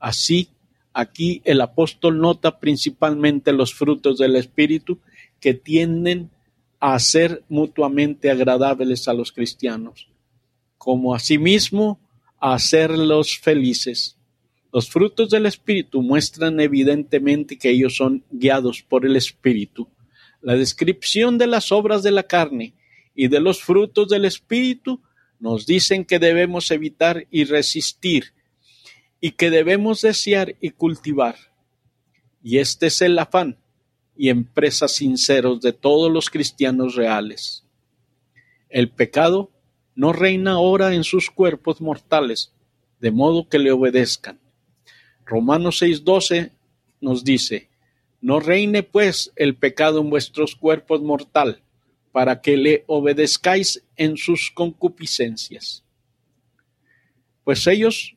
Así, 0.00 0.48
aquí 0.96 1.42
el 1.44 1.60
apóstol 1.60 2.20
nota 2.20 2.58
principalmente 2.58 3.52
los 3.52 3.74
frutos 3.74 4.18
del 4.18 4.36
Espíritu 4.36 4.98
que 5.40 5.52
tienden 5.52 6.30
a 6.80 6.98
ser 6.98 7.44
mutuamente 7.48 8.30
agradables 8.30 9.06
a 9.08 9.12
los 9.12 9.30
cristianos 9.30 10.08
como 10.86 11.16
asimismo 11.16 11.98
a 12.38 12.54
hacerlos 12.54 13.38
felices. 13.38 14.16
Los 14.72 14.88
frutos 14.88 15.30
del 15.30 15.46
Espíritu 15.46 16.00
muestran 16.00 16.60
evidentemente 16.60 17.58
que 17.58 17.70
ellos 17.70 17.96
son 17.96 18.22
guiados 18.30 18.82
por 18.82 19.04
el 19.04 19.16
Espíritu. 19.16 19.88
La 20.40 20.54
descripción 20.54 21.38
de 21.38 21.48
las 21.48 21.72
obras 21.72 22.04
de 22.04 22.12
la 22.12 22.22
carne 22.22 22.74
y 23.16 23.26
de 23.26 23.40
los 23.40 23.62
frutos 23.62 24.08
del 24.10 24.26
Espíritu 24.26 25.02
nos 25.40 25.66
dicen 25.66 26.04
que 26.04 26.20
debemos 26.20 26.70
evitar 26.70 27.26
y 27.32 27.42
resistir 27.42 28.32
y 29.20 29.32
que 29.32 29.50
debemos 29.50 30.02
desear 30.02 30.56
y 30.60 30.70
cultivar. 30.70 31.36
Y 32.42 32.58
este 32.58 32.86
es 32.86 33.00
el 33.02 33.18
afán 33.18 33.58
y 34.16 34.28
empresa 34.28 34.88
sinceros 34.88 35.60
de 35.60 35.72
todos 35.72 36.10
los 36.10 36.30
cristianos 36.30 36.94
reales. 36.94 37.64
El 38.68 38.90
pecado 38.90 39.50
no 39.94 40.12
reina 40.12 40.52
ahora 40.52 40.94
en 40.94 41.04
sus 41.04 41.30
cuerpos 41.30 41.80
mortales, 41.80 42.52
de 43.00 43.10
modo 43.10 43.48
que 43.48 43.58
le 43.58 43.72
obedezcan. 43.72 44.38
Romanos 45.24 45.82
6:12 45.82 46.52
nos 47.00 47.24
dice, 47.24 47.68
no 48.20 48.40
reine 48.40 48.82
pues 48.82 49.32
el 49.36 49.56
pecado 49.56 50.00
en 50.00 50.10
vuestros 50.10 50.56
cuerpos 50.56 51.02
mortal, 51.02 51.62
para 52.12 52.40
que 52.40 52.56
le 52.56 52.84
obedezcáis 52.86 53.84
en 53.96 54.16
sus 54.16 54.50
concupiscencias. 54.50 55.84
Pues 57.44 57.66
ellos 57.66 58.16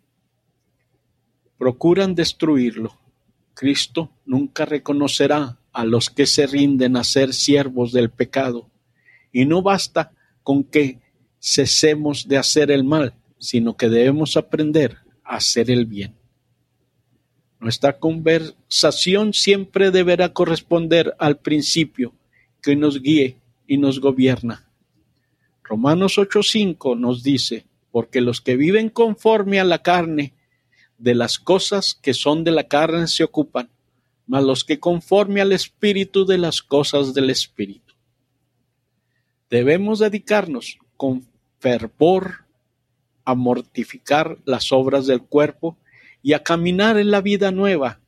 procuran 1.60 2.15
destruirlo. 2.15 2.98
Cristo 3.54 4.10
nunca 4.26 4.65
reconocerá 4.65 5.60
a 5.74 5.84
los 5.84 6.10
que 6.10 6.26
se 6.26 6.48
rinden 6.48 6.95
a 6.95 7.04
ser 7.04 7.34
siervos 7.34 7.91
del 7.91 8.10
pecado, 8.10 8.72
y 9.32 9.45
no 9.45 9.62
basta 9.62 10.13
con 10.41 10.63
que 10.63 11.00
cesemos 11.39 12.28
de 12.28 12.38
hacer 12.38 12.72
el 12.72 12.86
mal, 12.86 13.13
sino 13.38 13.76
que 13.76 13.89
debemos 13.89 14.38
aprender 14.38 15.00
a 15.24 15.36
hacer 15.36 15.69
el 15.69 15.86
bien. 15.86 16.15
Nuestra 17.60 18.00
conversación 18.00 19.34
siempre 19.34 19.91
deberá 19.91 20.32
corresponder 20.32 21.13
al 21.19 21.39
principio 21.39 22.13
que 22.62 22.78
nos 22.78 23.02
guíe 23.02 23.38
y 23.67 23.78
nos 23.78 24.00
gobierna. 24.00 24.72
Romanos 25.62 26.17
8:5 26.17 26.98
nos 26.98 27.22
dice, 27.22 27.65
porque 27.91 28.22
los 28.22 28.39
que 28.39 28.56
viven 28.56 28.89
conforme 28.89 29.60
a 29.60 29.65
la 29.65 29.84
carne, 29.84 30.34
de 30.99 31.15
las 31.15 31.39
cosas 31.39 31.97
que 31.99 32.13
son 32.13 32.43
de 32.43 32.51
la 32.51 32.67
carne 32.67 33.07
se 33.07 33.23
ocupan, 33.23 33.69
mas 34.27 34.43
los 34.43 34.63
que 34.63 34.79
conforme 34.79 35.41
al 35.41 35.53
Espíritu 35.53 36.25
de 36.25 36.38
las 36.38 36.62
cosas 36.62 37.13
del 37.13 37.29
Espíritu. 37.29 37.95
Debemos 39.49 39.99
dedicarnos 39.99 40.77
con 40.97 41.25
fervor 41.59 42.45
a 43.25 43.33
mortificar 43.33 44.38
las 44.45 44.71
obras 44.71 45.07
del 45.07 45.23
cuerpo 45.23 45.77
y 46.21 46.33
a 46.33 46.43
caminar 46.43 46.99
en 46.99 47.12
la 47.12 47.21
vida 47.21 47.51
nueva, 47.51 47.99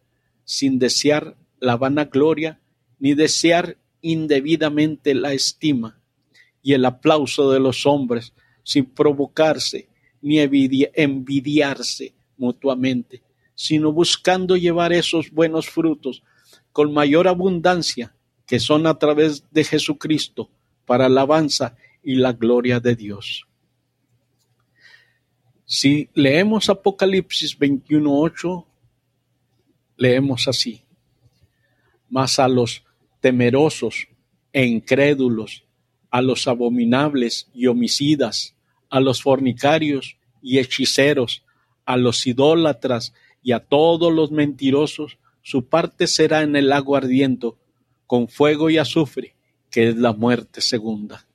sin 0.43 0.77
desear 0.77 1.35
la 1.59 1.77
vanagloria 1.77 2.59
ni 2.99 3.13
desear 3.13 3.77
indebidamente 4.01 5.15
la 5.15 5.33
estima 5.33 5.99
y 6.61 6.73
el 6.73 6.85
aplauso 6.85 7.51
de 7.51 7.59
los 7.59 7.85
hombres, 7.85 8.33
sin 8.63 8.85
provocarse 8.85 9.87
ni 10.21 10.39
envidiarse 10.39 12.13
mutuamente, 12.41 13.21
sino 13.55 13.93
buscando 13.93 14.57
llevar 14.57 14.91
esos 14.91 15.31
buenos 15.31 15.69
frutos 15.69 16.23
con 16.73 16.91
mayor 16.93 17.27
abundancia 17.27 18.13
que 18.45 18.59
son 18.59 18.87
a 18.87 18.97
través 18.97 19.45
de 19.51 19.63
Jesucristo 19.63 20.49
para 20.85 21.05
alabanza 21.05 21.77
y 22.03 22.15
la 22.15 22.33
gloria 22.33 22.79
de 22.79 22.95
Dios. 22.95 23.47
Si 25.65 26.09
leemos 26.13 26.69
Apocalipsis 26.69 27.57
21.8, 27.57 28.65
leemos 29.95 30.47
así, 30.49 30.83
mas 32.09 32.39
a 32.39 32.47
los 32.49 32.83
temerosos 33.21 34.07
e 34.51 34.65
incrédulos, 34.65 35.63
a 36.09 36.21
los 36.21 36.47
abominables 36.47 37.49
y 37.53 37.67
homicidas, 37.67 38.53
a 38.89 38.99
los 38.99 39.21
fornicarios 39.21 40.17
y 40.41 40.59
hechiceros, 40.59 41.43
a 41.85 41.97
los 41.97 42.27
idólatras 42.27 43.13
y 43.41 43.51
a 43.53 43.59
todos 43.59 44.13
los 44.13 44.31
mentirosos, 44.31 45.17
su 45.41 45.67
parte 45.67 46.07
será 46.07 46.41
en 46.43 46.55
el 46.55 46.69
lago 46.69 46.95
ardiendo, 46.95 47.57
con 48.05 48.27
fuego 48.27 48.69
y 48.69 48.77
azufre, 48.77 49.35
que 49.69 49.89
es 49.89 49.97
la 49.97 50.13
muerte 50.13 50.61
segunda. 50.61 51.27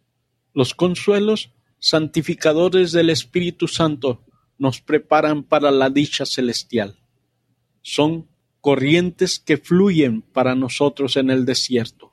Los 0.53 0.75
consuelos 0.75 1.51
santificadores 1.79 2.93
del 2.93 3.11
Espíritu 3.11 3.69
Santo 3.69 4.25
nos 4.59 4.81
preparan 4.81 5.43
para 5.43 5.71
la 5.71 5.91
dicha 5.91 6.25
celestial. 6.27 6.99
Son 7.83 8.29
corrientes 8.61 9.39
que 9.39 9.59
fluyen 9.59 10.23
para 10.23 10.55
nosotros 10.55 11.17
en 11.17 11.31
el 11.31 11.45
desierto. 11.45 12.13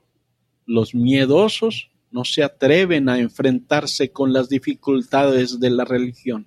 Los 0.66 0.94
miedosos 0.94 1.90
no 2.10 2.24
se 2.24 2.44
atreven 2.44 3.08
a 3.08 3.18
enfrentarse 3.18 4.12
con 4.12 4.32
las 4.32 4.48
dificultades 4.48 5.58
de 5.58 5.70
la 5.70 5.84
religión. 5.84 6.46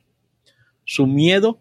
Su 0.86 1.08
miedo 1.08 1.60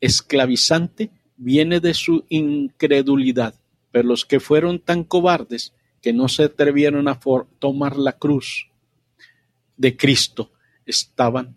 esclavizante 0.00 1.10
viene 1.36 1.80
de 1.80 1.94
su 1.94 2.24
incredulidad, 2.28 3.54
pero 3.90 4.08
los 4.08 4.24
que 4.24 4.40
fueron 4.40 4.78
tan 4.78 5.04
cobardes 5.04 5.72
que 6.02 6.12
no 6.12 6.28
se 6.28 6.44
atrevieron 6.44 7.08
a 7.08 7.18
tomar 7.58 7.96
la 7.96 8.12
cruz 8.12 8.68
de 9.76 9.96
Cristo 9.96 10.50
estaban, 10.86 11.56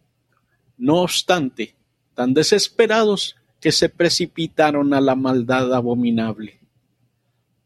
no 0.78 1.02
obstante, 1.02 1.76
tan 2.13 2.34
desesperados 2.34 3.36
que 3.60 3.71
se 3.71 3.89
precipitaron 3.89 4.93
a 4.93 5.02
la 5.02 5.15
maldad 5.15 5.73
abominable. 5.73 6.60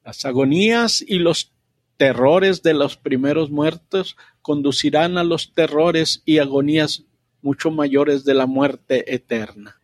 Las 0.03 0.25
agonías 0.25 1.03
y 1.05 1.19
los 1.19 1.51
terrores 1.97 2.63
de 2.63 2.73
los 2.73 2.97
primeros 2.97 3.51
muertos 3.51 4.17
conducirán 4.41 5.17
a 5.17 5.23
los 5.23 5.53
terrores 5.53 6.23
y 6.25 6.39
agonías 6.39 7.03
mucho 7.41 7.69
mayores 7.69 8.23
de 8.23 8.33
la 8.33 8.47
muerte 8.47 9.13
eterna. 9.13 9.80